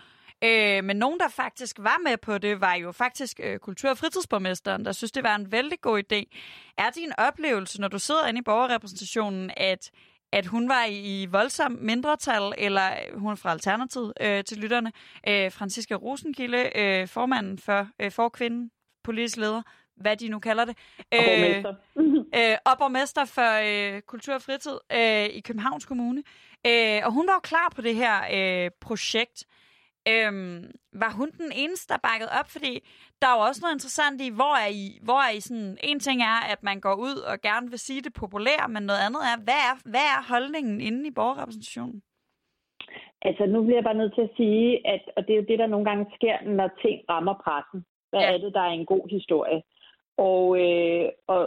[0.45, 3.99] Øh, men nogen, der faktisk var med på det, var jo faktisk øh, kultur- og
[3.99, 6.37] fritidsborgmesteren, der synes, det var en vældig god idé.
[6.79, 9.91] Er din oplevelse, når du sidder inde i borgerrepræsentationen, at
[10.33, 14.93] at hun var i voldsom mindretal, eller hun er fra Alternativet øh, til lytterne.
[15.28, 18.70] Øh, Franziska Rosenkilde, øh, formanden for øh, Forkvinden,
[19.05, 19.62] politisk leder,
[19.97, 20.76] hvad de nu kalder det.
[21.14, 21.64] Øh,
[22.39, 23.61] øh, og borgmester for
[23.95, 26.22] øh, Kultur og Fritid øh, i Københavns Kommune.
[26.66, 29.45] Øh, og hun var jo klar på det her øh, projekt.
[30.09, 32.49] Øhm, var hun den eneste, der bakkede op?
[32.57, 32.73] Fordi
[33.21, 35.79] der er jo også noget interessant i, hvor er I, hvor er I sådan...
[35.91, 39.03] En ting er, at man går ud og gerne vil sige det populære, men noget
[39.07, 42.03] andet er, hvad er, hvad er holdningen inde i borgerrepræsentationen?
[43.23, 45.59] Altså, nu bliver jeg bare nødt til at sige, at og det er jo det,
[45.59, 47.85] der nogle gange sker, når ting rammer pressen.
[48.11, 48.33] Hvad ja.
[48.33, 49.63] er det, der er en god historie?
[50.17, 51.43] Og, øh, og,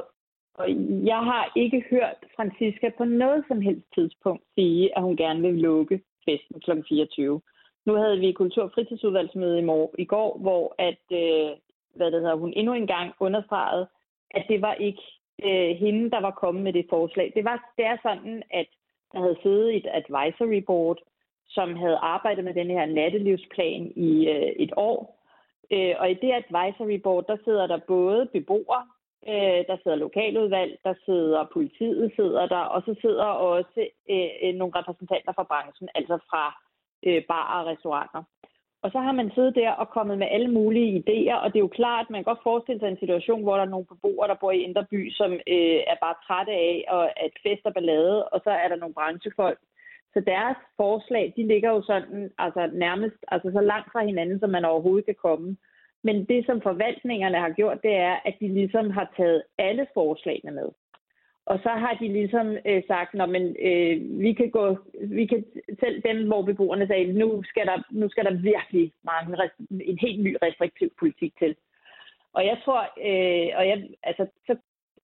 [0.55, 0.67] og
[1.11, 5.53] jeg har ikke hørt Francisca på noget som helst tidspunkt sige, at hun gerne vil
[5.53, 6.71] lukke festen kl.
[6.89, 7.41] 24.
[7.85, 11.51] Nu havde vi kultur- og fritidsudvalgsmøde i, mor- i går, hvor at, øh,
[11.95, 13.87] hvad det hedder, hun endnu en gang understregede,
[14.31, 15.03] at det var ikke
[15.43, 17.31] øh, hende, der var kommet med det forslag.
[17.35, 18.67] Det, var, det er sådan, at
[19.11, 20.99] der havde siddet et advisory board,
[21.47, 25.23] som havde arbejdet med den her nattelivsplan i øh, et år.
[25.71, 28.83] Øh, og i det advisory board, der sidder der både beboere,
[29.27, 34.53] øh, der sidder lokaludvalg, der sidder politiet, sidder der, og så sidder også øh, øh
[34.55, 36.43] nogle repræsentanter fra branchen, altså fra
[37.07, 38.23] øh, barer og restauranter.
[38.83, 41.67] Og så har man siddet der og kommet med alle mulige idéer, og det er
[41.67, 44.27] jo klart, at man kan godt forestille sig en situation, hvor der er nogle beboere,
[44.27, 47.73] der bor i Indre By, som øh, er bare trætte af og at fest og
[47.73, 49.59] ballade, og så er der nogle branchefolk.
[50.13, 54.49] Så deres forslag, de ligger jo sådan altså nærmest altså så langt fra hinanden, som
[54.49, 55.57] man overhovedet kan komme.
[56.03, 60.51] Men det, som forvaltningerne har gjort, det er, at de ligesom har taget alle forslagene
[60.51, 60.69] med.
[61.45, 63.29] Og så har de ligesom øh, sagt, at
[63.69, 65.45] øh, vi kan gå, vi kan
[65.79, 69.37] selv dem, hvor beboerne sagde, nu skal der, nu skal der virkelig mange,
[69.71, 71.55] en helt ny restriktiv politik til.
[72.33, 74.55] Og jeg tror, øh, og, jeg, altså, så,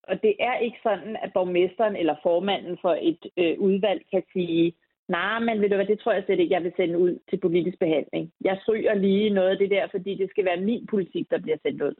[0.02, 4.74] og det er ikke sådan, at borgmesteren eller formanden for et øh, udvalg kan sige,
[5.08, 7.36] nej, men ved du hvad, det tror jeg slet ikke, jeg vil sende ud til
[7.36, 8.32] politisk behandling.
[8.40, 11.56] Jeg stryger lige noget af det der, fordi det skal være min politik, der bliver
[11.62, 11.94] sendt ud.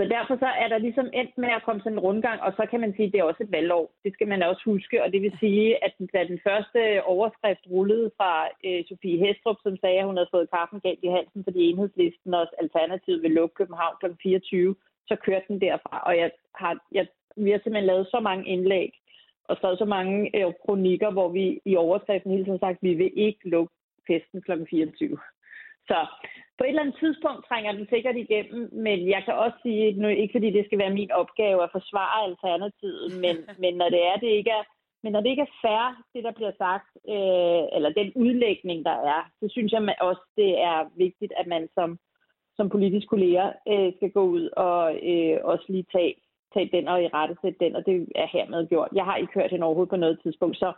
[0.00, 2.66] Så derfor så er der ligesom endt med at komme sådan en rundgang, og så
[2.70, 3.84] kan man sige, at det er også et valgår.
[4.04, 8.10] Det skal man også huske, og det vil sige, at da den første overskrift rullede
[8.16, 8.32] fra
[8.66, 12.34] øh, Sofie Hestrup, som sagde, at hun havde fået kaffen galt i halsen, fordi enhedslisten
[12.34, 14.06] og Alternativet vil lukke København kl.
[14.22, 14.74] 24,
[15.08, 16.02] så kørte den derfra.
[16.08, 18.90] Og jeg har, jeg, vi har simpelthen lavet så mange indlæg
[19.44, 22.94] og skrevet så mange øh, kronikker, hvor vi i overskriften hele tiden sagt, at vi
[22.94, 23.72] vil ikke lukke
[24.06, 24.52] festen kl.
[24.70, 25.18] 24.
[25.88, 25.98] Så
[26.60, 30.08] på et eller andet tidspunkt trænger den sikkert igennem, men jeg kan også sige, nu
[30.08, 34.16] ikke fordi det skal være min opgave at forsvare alternativet, men, men når det er,
[34.24, 34.64] det ikke er,
[35.02, 35.84] men når det ikke er fair,
[36.14, 40.52] det der bliver sagt, øh, eller den udlægning, der er, så synes jeg også, det
[40.70, 41.98] er vigtigt, at man som,
[42.56, 46.14] som politisk kollega øh, skal gå ud og øh, også lige tage,
[46.54, 48.88] tage den og i rette sætte den, og det er hermed gjort.
[48.94, 50.72] Jeg har ikke hørt hende overhovedet på noget tidspunkt, så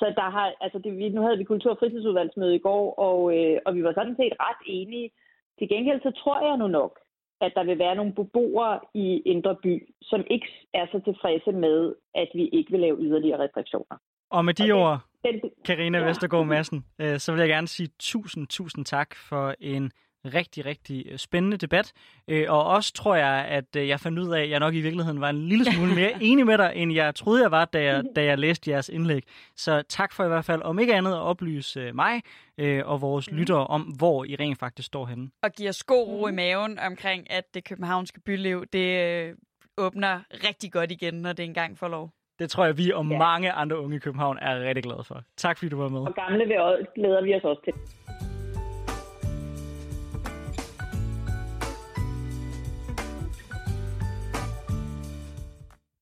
[0.00, 3.18] så der har, altså det, vi, nu havde vi kultur- og fritidsudvalgsmøde i går, og,
[3.36, 5.10] øh, og vi var sådan set ret enige.
[5.58, 6.98] Til gengæld så tror jeg nu nok,
[7.40, 11.94] at der vil være nogle beboere i Indre By, som ikke er så tilfredse med,
[12.14, 13.96] at vi ikke vil lave yderligere restriktioner.
[14.30, 15.00] Og med de og ord,
[15.64, 16.06] Karina ja.
[16.06, 19.92] Vestergaard Madsen, øh, så vil jeg gerne sige tusind, tusind tak for en
[20.34, 21.92] rigtig, rigtig øh, spændende debat.
[22.28, 24.80] Øh, og også tror jeg, at øh, jeg fandt ud af, at jeg nok i
[24.80, 27.82] virkeligheden var en lille smule mere enig med dig, end jeg troede, jeg var, da
[27.82, 29.22] jeg, da jeg læste jeres indlæg.
[29.56, 32.22] Så tak for i hvert fald, om ikke andet, at oplyse mig
[32.84, 33.36] og vores mm.
[33.36, 35.30] lyttere om, hvor I rent faktisk står henne.
[35.42, 36.36] Og giver sko ro i mhm.
[36.36, 39.34] maven omkring, at det københavnske byliv, det
[39.78, 42.10] åbner rigtig godt igen, når det engang får lov.
[42.38, 43.18] Det tror jeg, vi og ja.
[43.18, 45.22] mange andre unge i København er rigtig glade for.
[45.36, 46.00] Tak fordi du var med.
[46.00, 46.44] Og gamle
[46.94, 47.74] glæder vi os også til.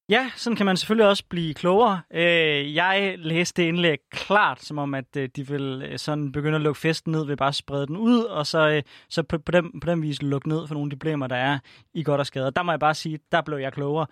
[0.08, 2.02] Ja, sådan kan man selvfølgelig også blive klogere.
[2.10, 6.54] Øh, jeg læste det indlæg klart, som om, at øh, de vil øh, sådan begynde
[6.56, 9.52] at lukke festen ned ved bare at sprede den ud, og så, så på, på,
[9.52, 11.58] den, på den vis lukke ned for nogle af de problemer, der er
[11.94, 12.50] i godt og skade.
[12.50, 14.06] Der må jeg bare sige, der blev jeg klogere.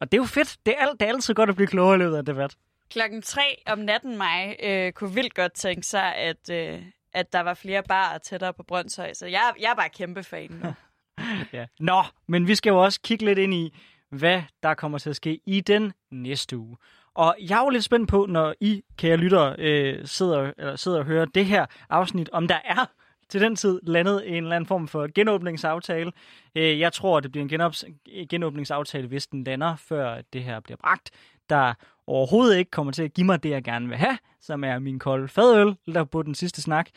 [0.00, 0.56] Og det er jo fedt.
[0.66, 2.56] Det er, alt, det er altid godt at blive klogere i løbet af debat.
[2.90, 6.82] Klokken tre om natten mig øh, kunne vildt godt tænke sig, at, øh,
[7.12, 9.12] at der var flere barer tættere på Brøndshøj.
[9.12, 10.74] Så jeg, jeg er bare kæmpe fan nu.
[11.58, 11.66] ja.
[11.80, 13.74] Nå, men vi skal jo også kigge lidt ind i,
[14.10, 16.76] hvad der kommer til at ske i den næste uge.
[17.14, 20.98] Og jeg er jo lidt spændt på, når I, kære lyttere, øh, sidder, eller sidder
[20.98, 22.84] og hører det her afsnit, om der er
[23.28, 26.12] til den tid landet en eller anden form for genåbningsaftale.
[26.54, 30.76] Øh, jeg tror, det bliver en genops- genåbningsaftale, hvis den lander, før det her bliver
[30.76, 31.10] bragt.
[31.50, 31.74] Der
[32.06, 34.98] overhovedet ikke kommer til at give mig det, jeg gerne vil have, som er min
[34.98, 36.88] kolde fadøl, der på den sidste snak.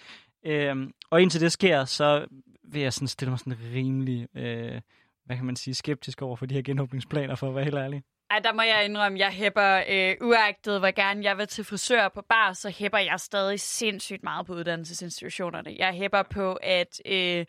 [0.45, 2.25] Øh, og indtil det sker, så
[2.63, 4.27] vil jeg sådan stille mig sådan rimelig...
[4.37, 4.81] Øh,
[5.31, 8.03] hvad kan man sige, skeptisk over for de her genåbningsplaner, for at være helt ærlig?
[8.31, 12.09] Ej, der må jeg indrømme, jeg hæpper øh, uagtet, hvor gerne jeg vil til frisør
[12.09, 15.75] på bar, så hæpper jeg stadig sindssygt meget på uddannelsesinstitutionerne.
[15.77, 17.45] Jeg hæpper på, at øh,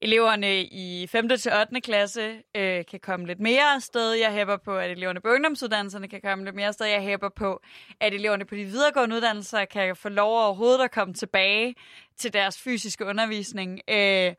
[0.00, 1.28] eleverne i 5.
[1.28, 1.80] til 8.
[1.80, 4.12] klasse øh, kan komme lidt mere afsted.
[4.12, 6.86] Jeg hæpper på, at eleverne på ungdomsuddannelserne kan komme lidt mere afsted.
[6.86, 7.60] Jeg hæpper på,
[8.00, 11.74] at eleverne på de videregående uddannelser kan få lov overhovedet at komme tilbage
[12.16, 13.80] til deres fysiske undervisning.
[13.90, 14.32] Øh,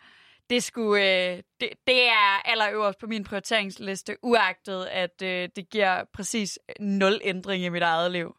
[0.49, 6.03] det, skulle, øh, det, det er allerøverst på min prioriteringsliste, uagtet at øh, det giver
[6.13, 8.35] præcis nul ændring i mit eget liv.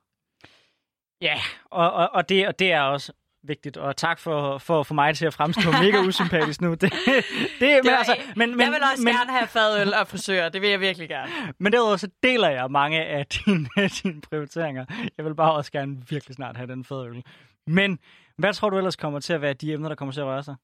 [1.20, 4.94] Ja, og, og, og, det, og det er også vigtigt, og tak for, for, for
[4.94, 6.70] mig til at fremstå mega usympatisk nu.
[6.70, 7.24] Det, det,
[7.60, 10.62] det men, altså, men, men, jeg vil også men, gerne have fadøl og frisør, det
[10.62, 11.32] vil jeg virkelig gerne.
[11.58, 13.68] Men derudover så deler jeg mange af dine,
[14.02, 14.84] dine prioriteringer.
[15.16, 17.22] Jeg vil bare også gerne virkelig snart have den fadøl.
[17.66, 17.98] Men
[18.38, 20.42] hvad tror du ellers kommer til at være de emner, der kommer til at røre
[20.42, 20.54] sig?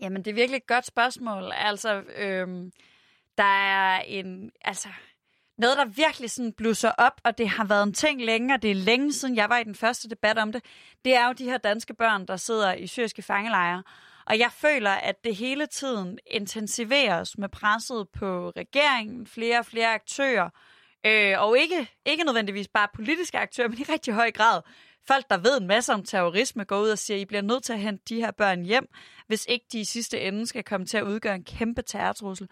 [0.00, 1.52] Jamen, det er virkelig et godt spørgsmål.
[1.54, 2.72] Altså, øhm,
[3.38, 4.50] der er en...
[4.64, 4.88] Altså,
[5.58, 8.70] noget, der virkelig sådan blusser op, og det har været en ting længe, og det
[8.70, 10.64] er længe siden, jeg var i den første debat om det,
[11.04, 13.82] det er jo de her danske børn, der sidder i syriske fangelejre.
[14.26, 19.94] Og jeg føler, at det hele tiden intensiveres med presset på regeringen, flere og flere
[19.94, 20.50] aktører,
[21.06, 24.62] øh, og ikke, ikke nødvendigvis bare politiske aktører, men i rigtig høj grad
[25.08, 27.64] folk, der ved en masse om terrorisme, går ud og siger, at I bliver nødt
[27.64, 28.88] til at hente de her børn hjem,
[29.26, 32.48] hvis ikke de i sidste ende skal komme til at udgøre en kæmpe terrortrussel.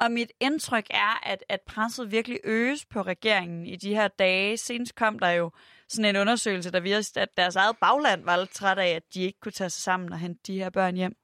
[0.00, 4.56] Og mit indtryk er, at, at presset virkelig øges på regeringen i de her dage.
[4.56, 5.50] Senest kom der jo
[5.88, 9.22] sådan en undersøgelse, der viste, at deres eget bagland var lidt træt af, at de
[9.22, 11.16] ikke kunne tage sig sammen og hente de her børn hjem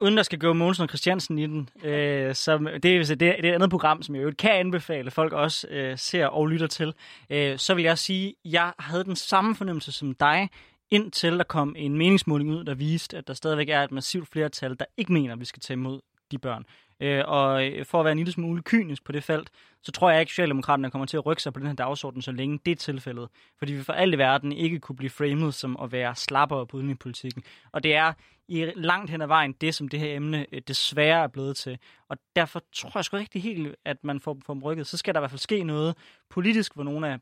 [0.00, 3.34] uden der skal gå Mogensen og Christiansen i den, øh, som, det, er, det, er
[3.38, 6.94] et andet program, som jeg jo kan anbefale, folk også øh, ser og lytter til,
[7.30, 10.48] øh, så vil jeg sige, at jeg havde den samme fornemmelse som dig,
[10.90, 14.76] indtil der kom en meningsmåling ud, der viste, at der stadigvæk er et massivt flertal,
[14.78, 16.64] der ikke mener, at vi skal tage imod de børn.
[17.00, 19.50] Øh, og øh, for at være en lille smule kynisk på det felt,
[19.82, 22.22] så tror jeg ikke, at Socialdemokraterne kommer til at rykke sig på den her dagsorden,
[22.22, 23.28] så længe det er tilfældet.
[23.58, 26.76] Fordi vi for alt i verden ikke kunne blive framet som at være slappere på
[26.76, 27.42] udenrigspolitikken.
[27.72, 28.12] Og det er
[28.48, 31.78] i langt hen ad vejen det, som det her emne øh, desværre er blevet til.
[32.08, 34.86] Og derfor tror jeg sgu rigtig helt, at man får, får dem rykket.
[34.86, 35.96] Så skal der i hvert fald ske noget
[36.30, 37.18] politisk, hvor nogle af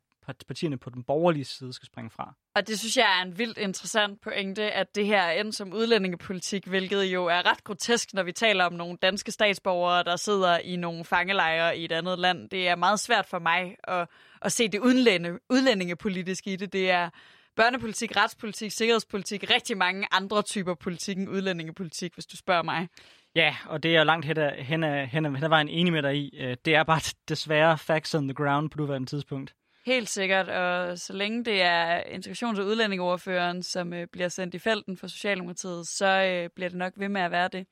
[0.47, 2.35] partierne på den borgerlige side skal springe fra.
[2.55, 6.67] Og det synes jeg er en vildt interessant pointe, at det her er som udlændingepolitik,
[6.67, 10.77] hvilket jo er ret grotesk, når vi taler om nogle danske statsborgere, der sidder i
[10.77, 12.51] nogle fangelejre i et andet land.
[12.51, 14.09] Det er meget svært for mig at,
[14.43, 16.73] at se det udlændinge, udlændingepolitiske i det.
[16.73, 17.11] Det er
[17.57, 22.89] børnepolitik, retspolitik, sikkerhedspolitik, rigtig mange andre typer politik end udlændingepolitik, hvis du spørger mig.
[23.35, 26.03] Ja, og det er jeg langt hen ad, hen ad, hen ad, vejen enig med
[26.03, 26.39] dig i.
[26.41, 29.55] Øh, Det er bare desværre facts on the ground på nuværende tidspunkt.
[29.87, 34.59] Helt sikkert, og så længe det er integrations- og udlændingeordføreren, som øh, bliver sendt i
[34.59, 37.67] felten for Socialdemokratiet, så øh, bliver det nok ved med at være det.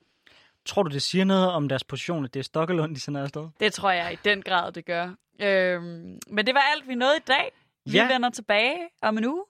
[0.66, 3.48] Tror du, det siger noget om deres position, at det er Stokkelund, de sender afsted?
[3.60, 5.14] Det tror jeg i den grad, det gør.
[5.40, 7.52] Øhm, men det var alt, vi nåede i dag.
[7.86, 8.12] Vi Ja.
[8.12, 9.44] vender tilbage om en uge.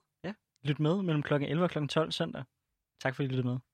[0.63, 1.33] Lyt med mellem kl.
[1.33, 1.87] 11 og kl.
[1.87, 2.43] 12 søndag.
[3.01, 3.57] Tak fordi I lyttede med.